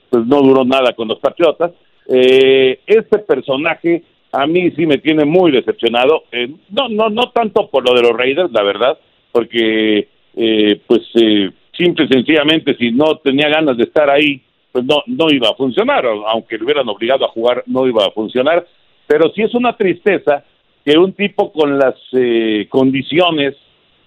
pues 0.10 0.26
no 0.28 0.42
duró 0.42 0.66
nada 0.66 0.94
con 0.94 1.08
los 1.08 1.20
Patriotas. 1.20 1.72
Eh, 2.08 2.80
este 2.86 3.20
personaje 3.20 4.04
a 4.34 4.48
mí 4.48 4.72
sí 4.72 4.86
me 4.86 4.98
tiene 4.98 5.26
muy 5.26 5.52
decepcionado, 5.52 6.24
eh, 6.32 6.50
no, 6.70 6.90
no, 6.90 7.10
no 7.10 7.30
tanto 7.30 7.70
por 7.70 7.88
lo 7.88 7.96
de 7.96 8.02
los 8.02 8.18
Raiders, 8.18 8.52
la 8.52 8.64
verdad, 8.64 8.98
porque 9.32 10.08
eh, 10.36 10.82
pues 10.88 11.02
eh, 11.14 11.52
simple 11.78 12.06
y 12.06 12.08
sencillamente 12.08 12.76
si 12.76 12.92
no 12.92 13.18
tenía 13.18 13.48
ganas 13.48 13.78
de 13.78 13.84
estar 13.84 14.10
ahí, 14.10 14.42
pues 14.72 14.86
no, 14.86 15.04
no 15.06 15.28
iba 15.30 15.50
a 15.50 15.56
funcionar, 15.56 16.04
aunque 16.06 16.58
le 16.58 16.64
hubieran 16.64 16.90
obligado 16.90 17.26
a 17.26 17.30
jugar, 17.30 17.64
no 17.68 17.88
iba 17.88 18.06
a 18.06 18.12
funcionar, 18.12 18.66
pero 19.06 19.32
sí 19.36 19.44
es 19.44 19.54
una 19.54 19.78
tristeza 19.78 20.44
que 20.84 20.98
un 20.98 21.14
tipo 21.14 21.52
con 21.52 21.78
las 21.78 21.96
eh, 22.14 22.66
condiciones, 22.70 23.56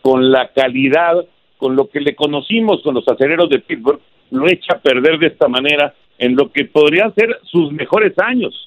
con 0.03 0.33
la 0.33 0.49
calidad, 0.49 1.25
con 1.57 1.77
lo 1.77 1.89
que 1.89 2.01
le 2.01 2.17
conocimos 2.17 2.83
con 2.83 2.95
los 2.95 3.07
acereros 3.07 3.49
de 3.49 3.61
Pittsburgh, 3.61 4.01
lo 4.33 4.49
echa 4.49 4.75
a 4.75 4.81
perder 4.81 5.21
de 5.21 5.29
esta 5.29 5.47
manera 5.47 5.95
en 6.19 6.35
lo 6.35 6.51
que 6.51 6.65
podrían 6.65 7.15
ser 7.15 7.39
sus 7.45 7.71
mejores 7.73 8.13
años. 8.19 8.66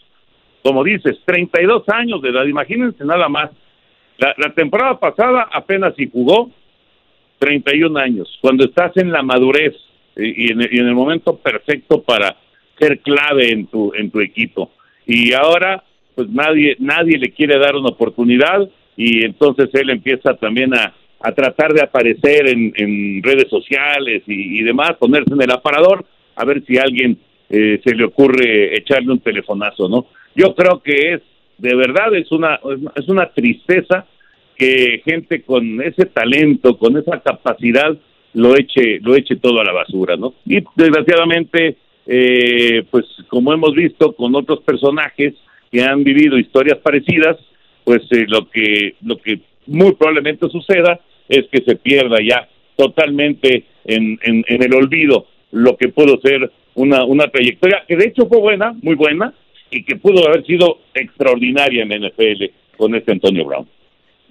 Como 0.63 0.83
dices, 0.83 1.17
32 1.25 1.87
años 1.89 2.21
de 2.21 2.29
edad, 2.29 2.45
imagínense 2.45 3.03
nada 3.05 3.29
más. 3.29 3.51
La, 4.17 4.53
temporada 4.53 4.99
pasada 4.99 5.47
apenas 5.51 5.95
si 5.95 6.09
jugó 6.09 6.51
31 7.39 7.97
años, 7.97 8.37
cuando 8.41 8.65
estás 8.65 8.95
en 8.97 9.11
la 9.11 9.23
madurez, 9.23 9.73
y 10.21 10.51
en, 10.51 10.61
el 10.61 10.95
momento 10.95 11.37
perfecto 11.37 12.01
para 12.01 12.35
ser 12.77 12.99
clave 12.99 13.51
en 13.51 13.67
tu 13.67 13.93
en 13.95 14.09
tu 14.09 14.19
equipo 14.19 14.71
y 15.05 15.33
ahora 15.33 15.83
pues 16.15 16.29
nadie 16.29 16.75
nadie 16.79 17.17
le 17.17 17.31
quiere 17.31 17.57
dar 17.57 17.75
una 17.75 17.89
oportunidad 17.89 18.69
y 18.95 19.23
entonces 19.23 19.69
él 19.73 19.89
empieza 19.89 20.35
también 20.35 20.73
a, 20.73 20.93
a 21.21 21.31
tratar 21.31 21.73
de 21.73 21.81
aparecer 21.81 22.47
en, 22.47 23.23
redes 23.23 23.49
sociales 23.49 24.23
y, 24.27 24.61
demás 24.63 24.93
ponerse 24.99 25.33
en 25.33 25.41
el 25.41 25.51
aparador 25.51 26.05
a 26.35 26.45
ver 26.45 26.63
si 26.65 26.77
alguien 26.77 27.17
eh, 27.49 27.79
se 27.83 27.95
le 27.95 28.03
ocurre 28.05 28.77
echarle 28.77 29.11
un 29.11 29.19
telefonazo 29.19 29.87
no 29.87 30.07
yo 30.39 30.55
creo 30.55 30.81
que 30.81 31.13
es 31.13 31.21
de 31.57 31.75
verdad 31.75 32.15
es 32.15 32.31
una 32.31 32.59
es 32.95 33.07
una 33.07 33.29
tristeza 33.31 34.05
que 34.55 35.01
gente 35.05 35.41
con 35.41 35.81
ese 35.81 36.05
talento 36.05 36.77
con 36.77 36.97
esa 36.97 37.19
capacidad 37.19 37.97
lo 38.33 38.55
eche, 38.55 38.99
lo 39.01 39.15
eche 39.15 39.37
todo 39.37 39.59
a 39.59 39.63
la 39.63 39.71
basura, 39.71 40.15
¿no? 40.15 40.35
Y 40.45 40.63
desgraciadamente, 40.75 41.77
eh, 42.05 42.83
pues 42.89 43.05
como 43.27 43.53
hemos 43.53 43.73
visto 43.73 44.13
con 44.13 44.35
otros 44.35 44.59
personajes 44.61 45.33
que 45.71 45.81
han 45.81 46.03
vivido 46.03 46.37
historias 46.37 46.77
parecidas, 46.79 47.37
pues 47.83 48.01
eh, 48.11 48.25
lo 48.27 48.49
que 48.49 48.95
lo 49.01 49.17
que 49.17 49.39
muy 49.67 49.93
probablemente 49.93 50.47
suceda 50.49 50.99
es 51.27 51.45
que 51.51 51.61
se 51.61 51.75
pierda 51.75 52.17
ya 52.21 52.47
totalmente 52.75 53.65
en, 53.85 54.19
en, 54.23 54.43
en 54.47 54.63
el 54.63 54.73
olvido 54.73 55.27
lo 55.51 55.77
que 55.77 55.89
pudo 55.89 56.19
ser 56.21 56.51
una, 56.75 57.03
una 57.03 57.27
trayectoria 57.27 57.83
que 57.87 57.97
de 57.97 58.07
hecho 58.07 58.27
fue 58.27 58.39
buena, 58.39 58.73
muy 58.81 58.95
buena, 58.95 59.33
y 59.71 59.83
que 59.83 59.95
pudo 59.95 60.27
haber 60.27 60.45
sido 60.45 60.79
extraordinaria 60.93 61.83
en 61.83 61.89
NFL 61.89 62.45
con 62.77 62.95
este 62.95 63.11
Antonio 63.11 63.45
Brown. 63.45 63.67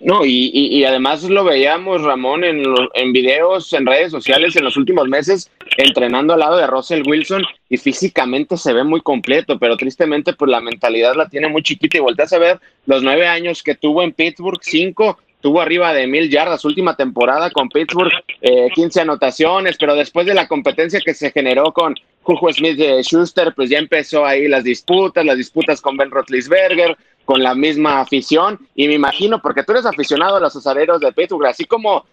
No, 0.00 0.24
y, 0.24 0.50
y, 0.54 0.84
además 0.84 1.24
lo 1.24 1.42
veíamos, 1.42 2.02
Ramón, 2.02 2.44
en, 2.44 2.62
en 2.94 3.12
videos, 3.12 3.72
en 3.72 3.84
redes 3.84 4.12
sociales 4.12 4.54
en 4.54 4.62
los 4.62 4.76
últimos 4.76 5.08
meses, 5.08 5.50
entrenando 5.76 6.34
al 6.34 6.38
lado 6.38 6.56
de 6.56 6.68
Russell 6.68 7.02
Wilson 7.04 7.42
y 7.68 7.78
físicamente 7.78 8.56
se 8.56 8.72
ve 8.72 8.84
muy 8.84 9.00
completo, 9.00 9.58
pero 9.58 9.76
tristemente 9.76 10.34
pues 10.34 10.52
la 10.52 10.60
mentalidad 10.60 11.16
la 11.16 11.28
tiene 11.28 11.48
muy 11.48 11.64
chiquita 11.64 11.96
y 11.96 12.00
volteas 12.00 12.32
a 12.32 12.38
ver 12.38 12.60
los 12.86 13.02
nueve 13.02 13.26
años 13.26 13.64
que 13.64 13.74
tuvo 13.74 14.04
en 14.04 14.12
Pittsburgh, 14.12 14.60
cinco, 14.62 15.18
tuvo 15.40 15.60
arriba 15.60 15.92
de 15.92 16.06
mil 16.06 16.30
yardas, 16.30 16.64
última 16.64 16.96
temporada 16.96 17.50
con 17.50 17.68
Pittsburgh, 17.68 18.12
eh, 18.40 18.68
15 18.74 19.02
anotaciones, 19.02 19.76
pero 19.78 19.94
después 19.94 20.26
de 20.26 20.34
la 20.34 20.48
competencia 20.48 21.00
que 21.00 21.14
se 21.14 21.30
generó 21.30 21.72
con 21.72 21.94
Julio 22.22 22.52
Smith 22.52 22.76
de 22.76 23.02
Schuster, 23.02 23.54
pues 23.54 23.70
ya 23.70 23.78
empezó 23.78 24.26
ahí 24.26 24.48
las 24.48 24.64
disputas, 24.64 25.24
las 25.24 25.36
disputas 25.36 25.80
con 25.80 25.96
Ben 25.96 26.10
Roethlisberger, 26.10 26.96
con 27.24 27.42
la 27.42 27.54
misma 27.54 28.00
afición 28.00 28.58
y 28.74 28.88
me 28.88 28.94
imagino, 28.94 29.40
porque 29.42 29.62
tú 29.62 29.72
eres 29.72 29.86
aficionado 29.86 30.36
a 30.36 30.40
los 30.40 30.56
asaderos 30.56 31.00
de 31.00 31.12
Pittsburgh, 31.12 31.46
así 31.46 31.64
como 31.66 32.06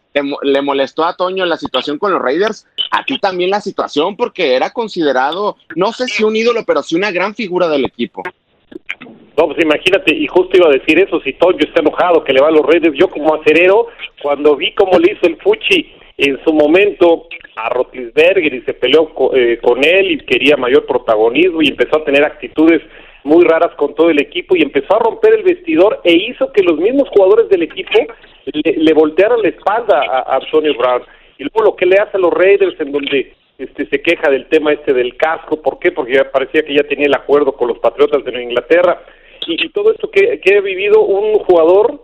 le 0.44 0.62
molestó 0.62 1.04
a 1.06 1.16
Toño 1.16 1.46
la 1.46 1.58
situación 1.58 1.98
con 1.98 2.12
los 2.12 2.22
Raiders, 2.22 2.68
a 2.92 3.04
ti 3.04 3.18
también 3.20 3.50
la 3.50 3.62
situación 3.62 4.16
porque 4.16 4.56
era 4.56 4.72
considerado, 4.72 5.58
no 5.76 5.92
sé 5.92 6.08
si 6.08 6.24
un 6.24 6.36
ídolo, 6.36 6.64
pero 6.66 6.84
sí 6.84 6.96
una 6.96 7.12
gran 7.12 7.34
figura 7.34 7.68
del 7.68 7.86
equipo. 7.86 8.24
No, 9.38 9.47
pues 9.47 9.62
imagínate, 9.62 10.15
y 10.15 10.27
justo 10.27 10.58
iba 10.58 10.69
a 10.69 10.77
decir 10.77 10.97
eso, 10.97 11.19
si 11.19 11.34
Toño 11.34 11.60
está 11.60 11.81
enojado 11.81 12.23
que 12.23 12.34
le 12.34 12.41
va 12.41 12.47
a 12.47 12.51
los 12.51 12.65
Raiders, 12.65 12.97
yo 12.97 13.10
como 13.10 13.36
acerero, 13.36 13.88
cuando 14.21 14.55
vi 14.55 14.73
cómo 14.73 14.97
le 14.97 15.12
hizo 15.12 15.27
el 15.27 15.36
Fuchi 15.38 15.93
en 16.17 16.41
su 16.45 16.53
momento 16.53 17.27
a 17.58 17.69
Rotlisberger 17.69 18.53
y 18.53 18.62
se 18.62 18.73
peleó 18.73 19.12
eh, 19.34 19.60
con 19.62 19.84
él 19.84 20.12
y 20.12 20.17
quería 20.19 20.55
mayor 20.55 20.86
protagonismo 20.86 21.62
y 21.62 21.67
empezó 21.67 21.97
a 21.97 22.05
tener 22.05 22.23
actitudes 22.23 22.81
muy 23.23 23.43
raras 23.43 23.75
con 23.75 23.95
todo 23.95 24.10
el 24.10 24.21
equipo 24.21 24.55
y 24.55 24.62
empezó 24.62 24.95
a 24.95 24.99
romper 24.99 25.34
el 25.34 25.43
vestidor 25.43 25.99
e 26.03 26.13
hizo 26.13 26.51
que 26.53 26.63
los 26.63 26.77
mismos 26.77 27.10
jugadores 27.10 27.49
del 27.49 27.63
equipo 27.63 27.99
le, 28.45 28.93
voltearan 28.93 29.41
la 29.41 29.49
espalda 29.49 29.99
a, 29.99 30.36
Antonio 30.36 30.75
Brown. 30.77 31.01
Y 31.38 31.43
luego 31.43 31.71
lo 31.71 31.75
que 31.75 31.88
le 31.88 31.97
hace 31.97 32.17
a 32.17 32.19
los 32.19 32.34
Raiders 32.34 32.79
en 32.79 32.91
donde 32.91 33.34
este 33.58 33.88
se 33.88 34.02
queja 34.02 34.30
del 34.30 34.48
tema 34.48 34.74
este 34.74 34.94
del 34.94 35.15
casco, 35.18 35.62
¿por 35.62 35.80
qué? 35.80 35.91
Porque 35.91 36.24
parecía 36.26 36.63
que 36.63 36.76
ya 36.76 36.84
tenía 36.84 37.08
el 37.08 37.13
acuerdo 37.13 37.54
con 37.54 37.70
los 37.70 37.80
Patriotas 37.80 38.24
de 38.24 38.44
Inglaterra. 38.44 39.02
Y, 39.48 39.70
todo 39.70 39.91
esto 39.91 40.10
que, 40.10 40.39
que 40.39 40.58
ha 40.58 40.62
vivido 40.62 41.02
un 41.02 41.39
jugador 41.39 42.02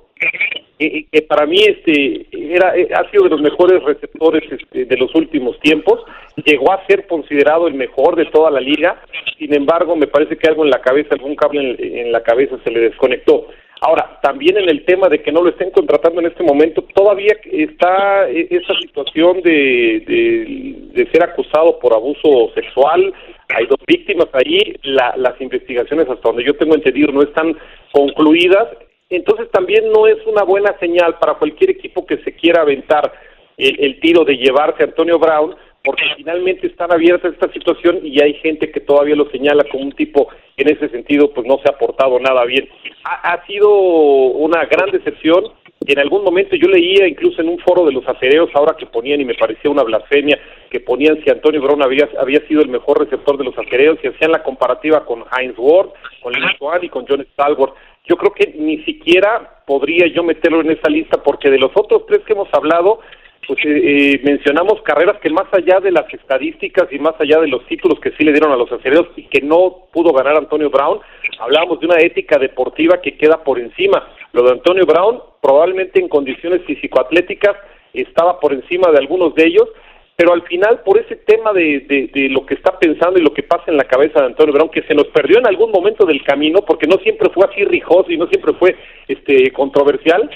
que, 0.77 1.21
para 1.27 1.45
mí 1.45 1.57
este 1.61 2.27
era 2.31 2.75
eh, 2.75 2.89
ha 2.93 3.09
sido 3.11 3.23
de 3.25 3.29
los 3.29 3.41
mejores 3.41 3.83
receptores 3.83 4.43
este, 4.51 4.85
de 4.85 4.97
los 4.97 5.13
últimos 5.15 5.59
tiempos 5.59 5.99
llegó 6.43 6.71
a 6.71 6.85
ser 6.87 7.07
considerado 7.07 7.67
el 7.67 7.75
mejor 7.75 8.15
de 8.15 8.25
toda 8.25 8.49
la 8.51 8.59
liga 8.59 9.01
sin 9.37 9.53
embargo 9.53 9.95
me 9.95 10.07
parece 10.07 10.37
que 10.37 10.47
algo 10.47 10.63
en 10.63 10.71
la 10.71 10.81
cabeza 10.81 11.09
algún 11.11 11.35
cable 11.35 11.75
en, 11.79 12.11
la 12.11 12.23
cabeza 12.23 12.57
se 12.63 12.71
le 12.71 12.81
desconectó 12.81 13.47
ahora 13.81 14.19
también 14.21 14.57
en 14.57 14.69
el 14.69 14.85
tema 14.85 15.09
de 15.09 15.21
que 15.21 15.31
no 15.31 15.41
lo 15.41 15.49
estén 15.49 15.71
contratando 15.71 16.21
en 16.21 16.27
este 16.27 16.43
momento 16.43 16.83
todavía 16.93 17.35
está 17.51 18.29
e, 18.29 18.47
esa 18.49 18.73
situación 18.79 19.41
de, 19.41 20.85
de, 20.93 21.11
ser 21.11 21.23
acusado 21.23 21.79
por 21.79 21.93
abuso 21.93 22.51
sexual. 22.53 23.13
Hay 23.49 23.65
dos 23.65 23.79
víctimas 23.85 24.27
ahí, 24.33 24.75
la, 24.83 25.15
las 25.17 25.39
investigaciones 25.41 26.07
hasta 26.07 26.29
donde 26.29 26.45
yo 26.45 26.53
tengo 26.53 26.75
entendido 26.75 27.11
no 27.11 27.23
están 27.23 27.57
concluidas. 27.91 28.67
Entonces 29.09 29.49
también 29.51 29.91
no 29.91 30.07
es 30.07 30.25
una 30.25 30.43
buena 30.43 30.77
señal 30.79 31.17
para 31.19 31.33
cualquier 31.33 31.71
equipo 31.71 32.05
que 32.05 32.17
se 32.19 32.33
quiera 32.33 32.61
aventar 32.61 33.11
el, 33.57 33.99
tiro 33.99 34.23
de 34.23 34.37
llevarse 34.37 34.83
a 34.83 34.87
Antonio 34.87 35.19
Brown, 35.19 35.55
porque 35.83 36.03
finalmente 36.15 36.67
están 36.67 36.91
abiertas 36.91 37.33
esta 37.33 37.51
situación 37.51 37.99
y 38.03 38.21
hay 38.21 38.33
gente 38.35 38.71
que 38.71 38.79
todavía 38.79 39.15
lo 39.15 39.29
señala 39.31 39.63
como 39.65 39.83
un 39.83 39.91
tipo 39.93 40.27
en 40.57 40.69
ese 40.69 40.89
sentido 40.89 41.31
pues 41.31 41.47
no 41.47 41.59
se 41.63 41.69
ha 41.69 41.77
portado 41.77 42.19
nada 42.19 42.45
bien. 42.45 42.67
Ha, 43.03 43.33
ha 43.33 43.45
sido 43.45 43.69
una 43.71 44.65
gran 44.65 44.91
decepción. 44.91 45.45
En 45.87 45.97
algún 45.97 46.23
momento 46.23 46.55
yo 46.55 46.67
leía 46.67 47.07
incluso 47.07 47.41
en 47.41 47.49
un 47.49 47.57
foro 47.59 47.85
de 47.85 47.91
los 47.91 48.07
acereos 48.07 48.51
ahora 48.53 48.75
que 48.77 48.85
ponían 48.85 49.19
y 49.19 49.25
me 49.25 49.33
parecía 49.33 49.71
una 49.71 49.81
blasfemia 49.81 50.39
que 50.69 50.79
ponían 50.79 51.23
si 51.23 51.31
Antonio 51.31 51.61
Brown 51.61 51.81
había, 51.81 52.07
había 52.19 52.39
sido 52.47 52.61
el 52.61 52.69
mejor 52.69 52.99
receptor 52.99 53.37
de 53.37 53.45
los 53.45 53.57
acereos 53.57 53.97
y 54.03 54.07
hacían 54.07 54.31
la 54.31 54.43
comparativa 54.43 55.03
con 55.05 55.23
Heinz 55.35 55.57
Ward, 55.57 55.89
con 56.21 56.33
Lynn 56.33 56.55
Swan 56.59 56.83
y 56.83 56.89
con 56.89 57.07
John 57.07 57.25
Stalwart 57.33 57.73
yo 58.07 58.17
creo 58.17 58.33
que 58.33 58.53
ni 58.57 58.83
siquiera 58.83 59.61
podría 59.65 60.07
yo 60.07 60.23
meterlo 60.23 60.61
en 60.61 60.71
esa 60.71 60.89
lista 60.89 61.21
porque 61.23 61.49
de 61.49 61.59
los 61.59 61.71
otros 61.75 62.05
tres 62.07 62.21
que 62.25 62.33
hemos 62.33 62.51
hablado, 62.53 62.99
pues 63.47 63.59
eh, 63.65 64.21
mencionamos 64.23 64.81
carreras 64.83 65.19
que 65.19 65.29
más 65.29 65.51
allá 65.51 65.79
de 65.79 65.91
las 65.91 66.11
estadísticas 66.13 66.87
y 66.91 66.99
más 66.99 67.15
allá 67.19 67.39
de 67.39 67.47
los 67.47 67.65
títulos 67.65 67.99
que 67.99 68.11
sí 68.11 68.23
le 68.23 68.31
dieron 68.31 68.51
a 68.51 68.55
los 68.55 68.71
acereros 68.71 69.07
y 69.15 69.23
que 69.23 69.41
no 69.41 69.87
pudo 69.91 70.13
ganar 70.13 70.37
Antonio 70.37 70.69
Brown, 70.69 70.99
hablábamos 71.39 71.79
de 71.79 71.87
una 71.87 71.99
ética 71.99 72.37
deportiva 72.37 73.01
que 73.01 73.17
queda 73.17 73.43
por 73.43 73.59
encima. 73.59 74.07
Lo 74.33 74.43
de 74.43 74.51
Antonio 74.51 74.85
Brown 74.85 75.19
probablemente 75.41 75.99
en 75.99 76.07
condiciones 76.07 76.63
físico-atléticas 76.65 77.57
estaba 77.93 78.39
por 78.39 78.53
encima 78.53 78.91
de 78.91 78.99
algunos 78.99 79.33
de 79.35 79.47
ellos, 79.47 79.67
pero 80.15 80.33
al 80.33 80.43
final 80.43 80.81
por 80.85 80.99
ese 80.99 81.15
tema 81.15 81.51
de, 81.51 82.09
de, 82.13 82.29
lo 82.29 82.45
que 82.45 82.53
está 82.53 82.77
pensando 82.77 83.19
y 83.19 83.23
lo 83.23 83.33
que 83.33 83.43
pasa 83.43 83.63
en 83.67 83.77
la 83.77 83.85
cabeza 83.85 84.19
de 84.19 84.27
Antonio 84.27 84.53
Brown, 84.53 84.69
que 84.69 84.83
se 84.83 84.93
nos 84.93 85.07
perdió 85.07 85.39
en 85.39 85.47
algún 85.47 85.71
momento 85.71 86.05
del 86.05 86.23
camino, 86.23 86.61
porque 86.61 86.85
no 86.85 86.97
siempre 86.97 87.29
fue 87.31 87.47
así 87.49 87.63
rijoso 87.65 88.11
y 88.11 88.17
no 88.17 88.27
siempre 88.27 88.53
fue 88.53 88.75
este 89.07 89.51
controversial, 89.51 90.29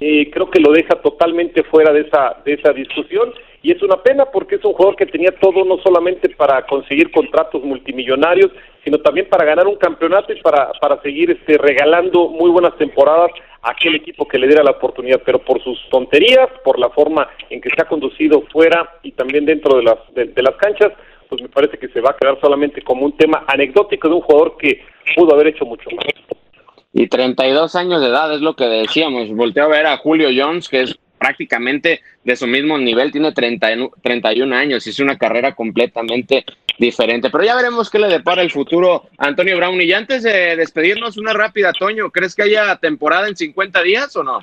eh, 0.00 0.30
creo 0.30 0.48
que 0.48 0.60
lo 0.60 0.70
deja 0.70 0.94
totalmente 1.02 1.64
fuera 1.64 1.92
de 1.92 2.02
esa, 2.02 2.36
de 2.44 2.52
esa 2.52 2.72
discusión 2.72 3.32
y 3.62 3.72
es 3.72 3.82
una 3.82 4.00
pena 4.00 4.26
porque 4.26 4.54
es 4.54 4.64
un 4.64 4.72
jugador 4.72 4.94
que 4.94 5.06
tenía 5.06 5.32
todo 5.32 5.64
no 5.64 5.78
solamente 5.78 6.28
para 6.28 6.64
conseguir 6.66 7.10
contratos 7.10 7.64
multimillonarios, 7.64 8.52
sino 8.84 8.98
también 8.98 9.28
para 9.28 9.44
ganar 9.44 9.66
un 9.66 9.74
campeonato 9.74 10.32
y 10.32 10.40
para, 10.40 10.70
para 10.80 11.02
seguir 11.02 11.32
este, 11.32 11.58
regalando 11.58 12.28
muy 12.28 12.48
buenas 12.48 12.76
temporadas 12.78 13.32
a 13.60 13.72
aquel 13.72 13.96
equipo 13.96 14.28
que 14.28 14.38
le 14.38 14.46
diera 14.46 14.62
la 14.62 14.70
oportunidad, 14.70 15.20
pero 15.26 15.40
por 15.40 15.60
sus 15.64 15.76
tonterías, 15.90 16.48
por 16.62 16.78
la 16.78 16.90
forma 16.90 17.28
en 17.50 17.60
que 17.60 17.70
se 17.70 17.82
ha 17.82 17.88
conducido 17.88 18.42
fuera 18.52 18.88
y 19.02 19.10
también 19.10 19.46
dentro 19.46 19.78
de 19.78 19.82
las, 19.82 19.98
de 20.14 20.42
las 20.44 20.54
canchas, 20.54 20.92
pues 21.28 21.42
me 21.42 21.48
parece 21.48 21.76
que 21.76 21.88
se 21.88 22.00
va 22.00 22.10
a 22.10 22.16
quedar 22.16 22.40
solamente 22.40 22.82
como 22.82 23.04
un 23.04 23.16
tema 23.16 23.44
anecdótico 23.48 24.08
de 24.08 24.14
un 24.14 24.20
jugador 24.20 24.56
que 24.58 24.80
pudo 25.16 25.34
haber 25.34 25.48
hecho 25.48 25.64
mucho 25.64 25.90
más. 25.90 26.06
Y 26.92 27.08
32 27.08 27.74
años 27.74 28.00
de 28.00 28.08
edad 28.08 28.34
es 28.34 28.40
lo 28.40 28.56
que 28.56 28.64
decíamos. 28.64 29.28
Volteo 29.30 29.64
a 29.64 29.68
ver 29.68 29.86
a 29.86 29.98
Julio 29.98 30.28
Jones, 30.34 30.68
que 30.68 30.82
es 30.82 30.98
prácticamente 31.18 32.00
de 32.24 32.36
su 32.36 32.46
mismo 32.46 32.78
nivel, 32.78 33.12
tiene 33.12 33.32
30, 33.32 33.68
31 34.02 34.54
años, 34.54 34.86
es 34.86 35.00
una 35.00 35.18
carrera 35.18 35.54
completamente 35.54 36.44
diferente. 36.78 37.28
Pero 37.30 37.44
ya 37.44 37.56
veremos 37.56 37.90
qué 37.90 37.98
le 37.98 38.08
depara 38.08 38.40
el 38.40 38.50
futuro 38.50 39.08
Antonio 39.18 39.56
Brown. 39.56 39.80
Y 39.82 39.92
antes 39.92 40.22
de 40.22 40.56
despedirnos, 40.56 41.18
una 41.18 41.32
rápida, 41.32 41.72
Toño, 41.72 42.10
¿crees 42.10 42.34
que 42.34 42.42
haya 42.42 42.76
temporada 42.76 43.28
en 43.28 43.36
50 43.36 43.82
días 43.82 44.14
o 44.16 44.22
no? 44.22 44.38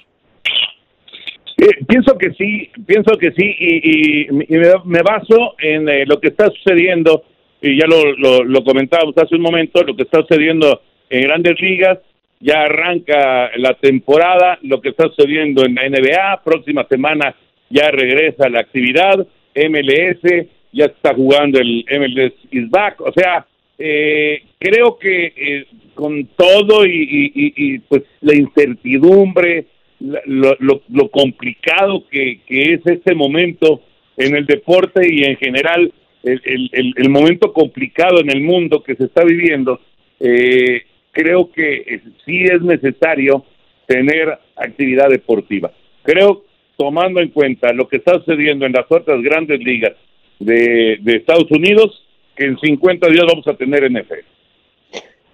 Eh, 1.57 1.85
pienso 1.87 2.17
que 2.17 2.31
sí, 2.33 2.69
pienso 2.85 3.17
que 3.17 3.31
sí, 3.31 3.55
y, 3.57 4.27
me, 4.29 5.01
baso 5.01 5.55
en 5.57 5.87
eh, 5.87 6.05
lo 6.05 6.19
que 6.19 6.27
está 6.27 6.49
sucediendo, 6.51 7.23
y 7.61 7.79
ya 7.79 7.87
lo, 7.87 8.11
lo, 8.17 8.43
lo 8.43 8.63
comentábamos 8.65 9.17
hace 9.17 9.35
un 9.35 9.41
momento, 9.41 9.81
lo 9.83 9.95
que 9.95 10.03
está 10.03 10.19
sucediendo 10.19 10.81
en 11.09 11.23
grandes 11.23 11.59
ligas, 11.61 11.99
ya 12.45 12.61
arranca 12.61 13.49
la 13.57 13.73
temporada, 13.73 14.59
lo 14.61 14.79
que 14.79 14.89
está 14.89 15.09
sucediendo 15.09 15.65
en 15.65 15.73
la 15.73 15.89
NBA, 15.89 16.43
próxima 16.43 16.85
semana 16.87 17.35
ya 17.71 17.89
regresa 17.89 18.47
la 18.49 18.59
actividad, 18.59 19.25
MLS, 19.55 20.47
ya 20.71 20.85
está 20.85 21.15
jugando 21.15 21.59
el 21.59 21.83
MLS 21.89 22.33
is 22.51 22.69
back, 22.69 23.01
o 23.01 23.11
sea, 23.13 23.47
eh, 23.79 24.43
creo 24.59 24.97
que 24.99 25.33
eh, 25.35 25.65
con 25.95 26.25
todo 26.37 26.85
y, 26.85 27.79
pues 27.89 28.03
la 28.21 28.35
incertidumbre, 28.35 29.65
lo, 29.99 30.55
lo, 30.59 31.09
complicado 31.09 32.03
que, 32.11 32.41
que, 32.45 32.73
es 32.73 32.81
este 32.85 33.15
momento 33.15 33.81
en 34.17 34.35
el 34.35 34.45
deporte 34.45 35.07
y 35.09 35.23
en 35.23 35.37
general 35.37 35.91
el, 36.23 36.41
el, 36.43 36.93
el 36.95 37.09
momento 37.09 37.53
complicado 37.53 38.19
en 38.19 38.29
el 38.29 38.41
mundo 38.41 38.83
que 38.83 38.95
se 38.95 39.05
está 39.05 39.23
viviendo, 39.23 39.79
eh, 40.19 40.83
creo 41.15 41.49
que 41.49 42.01
sí 42.25 42.43
es 42.43 42.61
necesario 42.61 43.45
tener 43.87 44.37
actividad 44.55 45.09
deportiva. 45.09 45.71
Creo, 46.03 46.43
tomando 46.77 47.21
en 47.21 47.29
cuenta 47.29 47.71
lo 47.71 47.87
que 47.87 47.97
está 47.97 48.15
sucediendo 48.15 48.65
en 48.65 48.73
las 48.73 48.85
otras 48.89 49.21
grandes 49.21 49.59
ligas 49.59 49.93
de, 50.39 50.99
Estados 51.05 51.49
Unidos, 51.49 52.05
que 52.35 52.45
en 52.45 52.59
50 52.59 53.07
días 53.07 53.25
vamos 53.27 53.47
a 53.47 53.55
tener 53.55 53.89
NFL. 53.89 54.25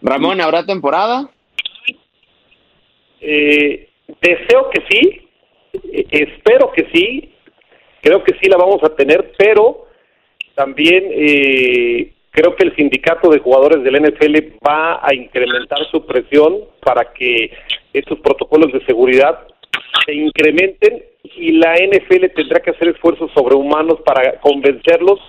Ramón, 0.04 0.40
¿habrá 0.40 0.66
temporada? 0.66 1.30
Eh, 3.20 3.90
deseo 4.22 4.70
que 4.72 4.84
sí, 4.90 5.28
espero 6.12 6.72
que 6.74 6.88
sí, 6.94 7.34
creo 8.02 8.24
que 8.24 8.36
sí 8.40 8.50
la 8.50 8.58
vamos 8.58 8.84
a 8.84 8.96
tener, 8.96 9.32
pero 9.38 9.88
también 10.54 11.06
eh, 11.12 12.14
creo 12.32 12.56
que 12.56 12.66
el 12.66 12.76
sindicato 12.76 13.30
de 13.30 13.40
jugadores 13.40 13.84
del 13.84 14.02
NFL 14.02 14.58
va 14.68 15.00
a 15.04 15.14
incrementar 15.14 15.80
su 15.92 16.06
presión 16.06 16.60
para 16.84 17.14
que 17.14 17.52
estos 17.94 18.20
protocolos 18.20 18.72
de 18.72 18.84
seguridad 18.86 19.48
se 20.06 20.14
incrementen 20.14 21.04
y 21.36 21.52
la 21.52 21.76
NFL 21.76 22.28
tendrá 22.36 22.60
que 22.62 22.72
hacer 22.72 22.90
esfuerzos 22.90 23.32
sobrehumanos 23.34 24.00
para 24.02 24.40
convencerlos 24.40 25.20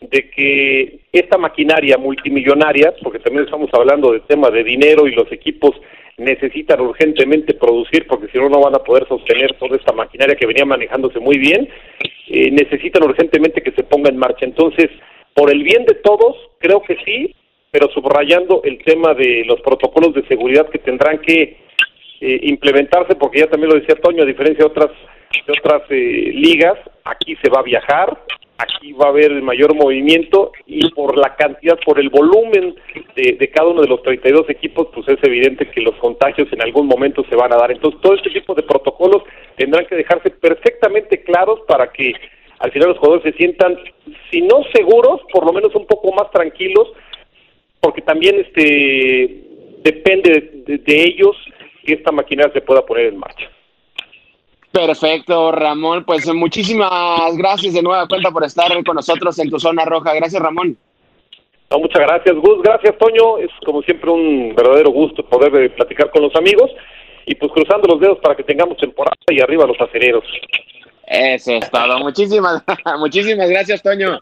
de 0.00 0.30
que 0.30 1.00
esta 1.12 1.36
maquinaria 1.36 1.98
multimillonaria, 1.98 2.94
porque 3.02 3.18
también 3.18 3.44
estamos 3.44 3.68
hablando 3.74 4.12
de 4.12 4.20
tema 4.20 4.50
de 4.50 4.64
dinero 4.64 5.06
y 5.06 5.12
los 5.12 5.30
equipos 5.30 5.72
necesitan 6.16 6.80
urgentemente 6.80 7.54
producir 7.54 8.06
porque 8.06 8.28
si 8.28 8.38
no 8.38 8.48
no 8.48 8.60
van 8.60 8.74
a 8.74 8.84
poder 8.84 9.06
sostener 9.08 9.54
toda 9.58 9.76
esta 9.76 9.92
maquinaria 9.92 10.36
que 10.36 10.46
venía 10.46 10.64
manejándose 10.64 11.18
muy 11.18 11.38
bien, 11.38 11.68
eh, 12.28 12.50
necesitan 12.50 13.02
urgentemente 13.02 13.62
que 13.62 13.72
se 13.72 13.82
ponga 13.82 14.10
en 14.10 14.16
marcha. 14.16 14.44
Entonces, 14.44 14.88
por 15.34 15.50
el 15.50 15.62
bien 15.62 15.84
de 15.84 15.94
todos, 15.94 16.36
creo 16.58 16.82
que 16.82 16.96
sí, 17.04 17.34
pero 17.70 17.88
subrayando 17.90 18.62
el 18.64 18.78
tema 18.84 19.14
de 19.14 19.44
los 19.46 19.60
protocolos 19.60 20.14
de 20.14 20.26
seguridad 20.26 20.68
que 20.68 20.78
tendrán 20.78 21.18
que 21.18 21.56
eh, 22.20 22.40
implementarse, 22.42 23.14
porque 23.14 23.40
ya 23.40 23.46
también 23.46 23.72
lo 23.72 23.78
decía 23.78 23.94
Toño, 23.96 24.22
a 24.22 24.26
diferencia 24.26 24.64
de 24.64 24.70
otras, 24.70 24.90
de 25.46 25.52
otras 25.58 25.82
eh, 25.90 26.32
ligas, 26.34 26.78
aquí 27.04 27.36
se 27.42 27.48
va 27.48 27.60
a 27.60 27.62
viajar, 27.62 28.18
aquí 28.58 28.92
va 28.92 29.06
a 29.06 29.10
haber 29.10 29.40
mayor 29.40 29.74
movimiento 29.74 30.52
y 30.66 30.90
por 30.90 31.16
la 31.16 31.34
cantidad, 31.36 31.78
por 31.84 31.98
el 31.98 32.10
volumen 32.10 32.74
de, 33.16 33.36
de, 33.38 33.50
cada 33.50 33.68
uno 33.68 33.82
de 33.82 33.88
los 33.88 34.02
32 34.02 34.50
equipos, 34.50 34.88
pues 34.92 35.08
es 35.08 35.18
evidente 35.22 35.70
que 35.70 35.80
los 35.80 35.94
contagios 35.96 36.52
en 36.52 36.62
algún 36.62 36.86
momento 36.86 37.24
se 37.30 37.36
van 37.36 37.52
a 37.52 37.56
dar. 37.56 37.70
Entonces, 37.70 38.00
todo 38.02 38.14
este 38.14 38.30
tipo 38.30 38.54
de 38.54 38.64
protocolos 38.64 39.22
tendrán 39.56 39.86
que 39.86 39.96
dejarse 39.96 40.30
perfectamente 40.30 41.22
claros 41.22 41.60
para 41.66 41.90
que 41.90 42.12
al 42.60 42.70
final 42.72 42.90
los 42.90 42.98
jugadores 42.98 43.24
se 43.24 43.38
sientan, 43.38 43.76
si 44.30 44.42
no 44.42 44.62
seguros, 44.74 45.22
por 45.32 45.46
lo 45.46 45.52
menos 45.52 45.74
un 45.74 45.86
poco 45.86 46.12
más 46.12 46.30
tranquilos, 46.30 46.88
porque 47.80 48.02
también 48.02 48.38
este 48.38 49.44
depende 49.82 50.62
de, 50.66 51.02
ellos 51.02 51.34
que 51.84 51.94
esta 51.94 52.12
maquinaria 52.12 52.52
se 52.52 52.60
pueda 52.60 52.84
poner 52.84 53.06
en 53.06 53.18
marcha. 53.18 53.50
Perfecto, 54.70 55.50
Ramón. 55.52 56.04
Pues 56.04 56.26
muchísimas 56.34 57.34
gracias 57.36 57.72
de 57.72 57.82
nueva 57.82 58.06
cuenta 58.06 58.30
por 58.30 58.44
estar 58.44 58.70
con 58.84 58.94
nosotros 58.94 59.38
en 59.38 59.48
tu 59.48 59.58
zona 59.58 59.86
roja. 59.86 60.14
Gracias, 60.14 60.40
Ramón. 60.40 60.76
No, 61.70 61.78
muchas 61.78 62.02
gracias, 62.02 62.36
Gus. 62.36 62.62
Gracias, 62.62 62.96
Toño. 62.98 63.38
Es 63.38 63.50
como 63.64 63.80
siempre 63.82 64.10
un 64.10 64.54
verdadero 64.54 64.90
gusto 64.90 65.24
poder 65.24 65.54
eh, 65.56 65.70
platicar 65.70 66.10
con 66.10 66.22
los 66.22 66.36
amigos 66.36 66.70
y 67.24 67.34
pues 67.36 67.50
cruzando 67.52 67.88
los 67.88 68.00
dedos 68.00 68.18
para 68.18 68.36
que 68.36 68.42
tengamos 68.42 68.76
temporada 68.76 69.16
y 69.30 69.40
arriba 69.40 69.66
los 69.66 69.80
acereros. 69.80 70.24
Eso 71.10 71.56
es 71.56 71.68
todo. 71.70 71.98
Muchísimas, 71.98 72.62
muchísimas 72.98 73.50
gracias, 73.50 73.82
Toño. 73.82 74.20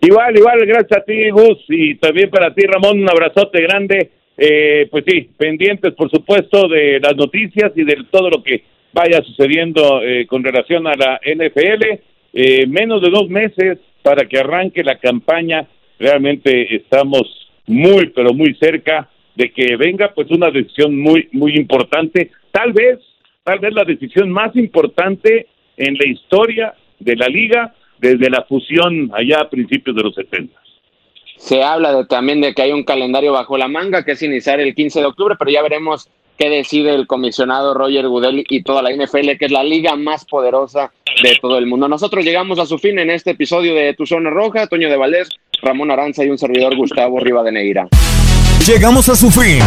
Igual, 0.00 0.36
igual, 0.36 0.64
gracias 0.64 1.00
a 1.00 1.04
ti, 1.04 1.30
Gus, 1.30 1.58
y 1.68 1.96
también 1.96 2.30
para 2.30 2.54
ti, 2.54 2.64
Ramón, 2.64 3.00
un 3.00 3.10
abrazote 3.10 3.60
grande. 3.62 4.12
Eh, 4.36 4.86
pues 4.88 5.02
sí, 5.04 5.28
pendientes, 5.36 5.94
por 5.94 6.08
supuesto, 6.10 6.68
de 6.68 7.00
las 7.00 7.16
noticias 7.16 7.72
y 7.74 7.82
de 7.82 8.04
todo 8.08 8.30
lo 8.30 8.40
que 8.40 8.62
vaya 8.92 9.20
sucediendo 9.24 10.00
eh, 10.04 10.28
con 10.28 10.44
relación 10.44 10.86
a 10.86 10.94
la 10.94 11.20
NFL. 11.24 11.98
Eh, 12.32 12.66
menos 12.68 13.02
de 13.02 13.10
dos 13.10 13.28
meses 13.28 13.78
para 14.02 14.28
que 14.28 14.38
arranque 14.38 14.84
la 14.84 14.98
campaña. 14.98 15.66
Realmente 15.98 16.76
estamos 16.76 17.50
muy, 17.66 18.10
pero 18.10 18.32
muy 18.32 18.54
cerca 18.54 19.08
de 19.34 19.50
que 19.50 19.74
venga 19.74 20.12
pues 20.14 20.30
una 20.30 20.50
decisión 20.52 20.96
muy, 20.96 21.28
muy 21.32 21.56
importante. 21.56 22.30
Tal 22.52 22.72
vez 22.72 23.00
tal 23.48 23.60
vez 23.60 23.72
la 23.72 23.84
decisión 23.84 24.30
más 24.30 24.54
importante 24.56 25.46
en 25.78 25.94
la 25.94 26.06
historia 26.06 26.74
de 26.98 27.16
la 27.16 27.28
liga 27.28 27.74
desde 27.98 28.28
la 28.28 28.44
fusión 28.44 29.10
allá 29.14 29.40
a 29.40 29.48
principios 29.48 29.96
de 29.96 30.02
los 30.02 30.14
70. 30.14 30.54
Se 31.38 31.62
habla 31.62 32.06
también 32.06 32.42
de 32.42 32.52
que 32.52 32.60
hay 32.60 32.72
un 32.72 32.84
calendario 32.84 33.32
bajo 33.32 33.56
la 33.56 33.66
manga 33.66 34.04
que 34.04 34.12
es 34.12 34.22
iniciar 34.22 34.60
el 34.60 34.74
15 34.74 35.00
de 35.00 35.06
octubre, 35.06 35.36
pero 35.38 35.50
ya 35.50 35.62
veremos 35.62 36.10
qué 36.36 36.50
decide 36.50 36.94
el 36.94 37.06
comisionado 37.06 37.72
Roger 37.72 38.06
Goodell 38.08 38.44
y 38.46 38.62
toda 38.62 38.82
la 38.82 38.92
NFL, 38.92 39.38
que 39.38 39.46
es 39.46 39.50
la 39.50 39.64
liga 39.64 39.96
más 39.96 40.26
poderosa 40.26 40.92
de 41.22 41.38
todo 41.40 41.56
el 41.56 41.64
mundo. 41.64 41.88
Nosotros 41.88 42.26
llegamos 42.26 42.58
a 42.58 42.66
su 42.66 42.76
fin 42.76 42.98
en 42.98 43.08
este 43.08 43.30
episodio 43.30 43.74
de 43.74 43.94
Tu 43.94 44.04
Zona 44.04 44.28
Roja, 44.28 44.66
Toño 44.66 44.90
de 44.90 44.96
Valdés, 44.98 45.30
Ramón 45.62 45.90
Aranza 45.90 46.22
y 46.22 46.28
un 46.28 46.36
servidor 46.36 46.76
Gustavo 46.76 47.18
Rivadeneira. 47.18 47.88
Llegamos 48.68 49.08
a 49.08 49.16
su 49.16 49.30
fin 49.30 49.62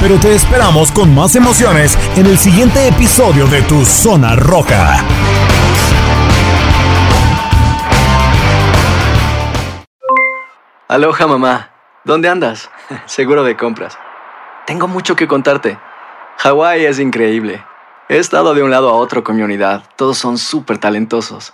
pero 0.00 0.18
te 0.18 0.34
esperamos 0.34 0.90
con 0.90 1.14
más 1.14 1.36
emociones 1.36 1.98
en 2.16 2.24
el 2.24 2.38
siguiente 2.38 2.88
episodio 2.88 3.46
de 3.46 3.60
Tu 3.60 3.84
Zona 3.84 4.34
Roja. 4.34 5.04
Aloha 10.88 11.26
mamá, 11.26 11.70
¿dónde 12.04 12.30
andas? 12.30 12.70
Seguro 13.04 13.44
de 13.44 13.58
compras. 13.58 13.98
Tengo 14.66 14.88
mucho 14.88 15.14
que 15.14 15.28
contarte. 15.28 15.78
Hawái 16.38 16.86
es 16.86 16.98
increíble. 16.98 17.62
He 18.08 18.16
estado 18.16 18.54
de 18.54 18.62
un 18.62 18.70
lado 18.70 18.88
a 18.88 18.94
otro 18.94 19.22
con 19.22 19.36
mi 19.36 19.42
unidad. 19.42 19.84
Todos 19.96 20.16
son 20.16 20.38
súper 20.38 20.78
talentosos. 20.78 21.52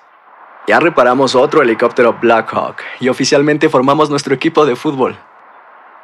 Ya 0.69 0.79
reparamos 0.79 1.35
otro 1.35 1.63
helicóptero 1.63 2.17
Blackhawk 2.21 2.77
y 3.01 3.09
oficialmente 3.09 3.69
formamos 3.69 4.09
nuestro 4.09 4.35
equipo 4.35 4.65
de 4.65 4.77
fútbol. 4.77 5.19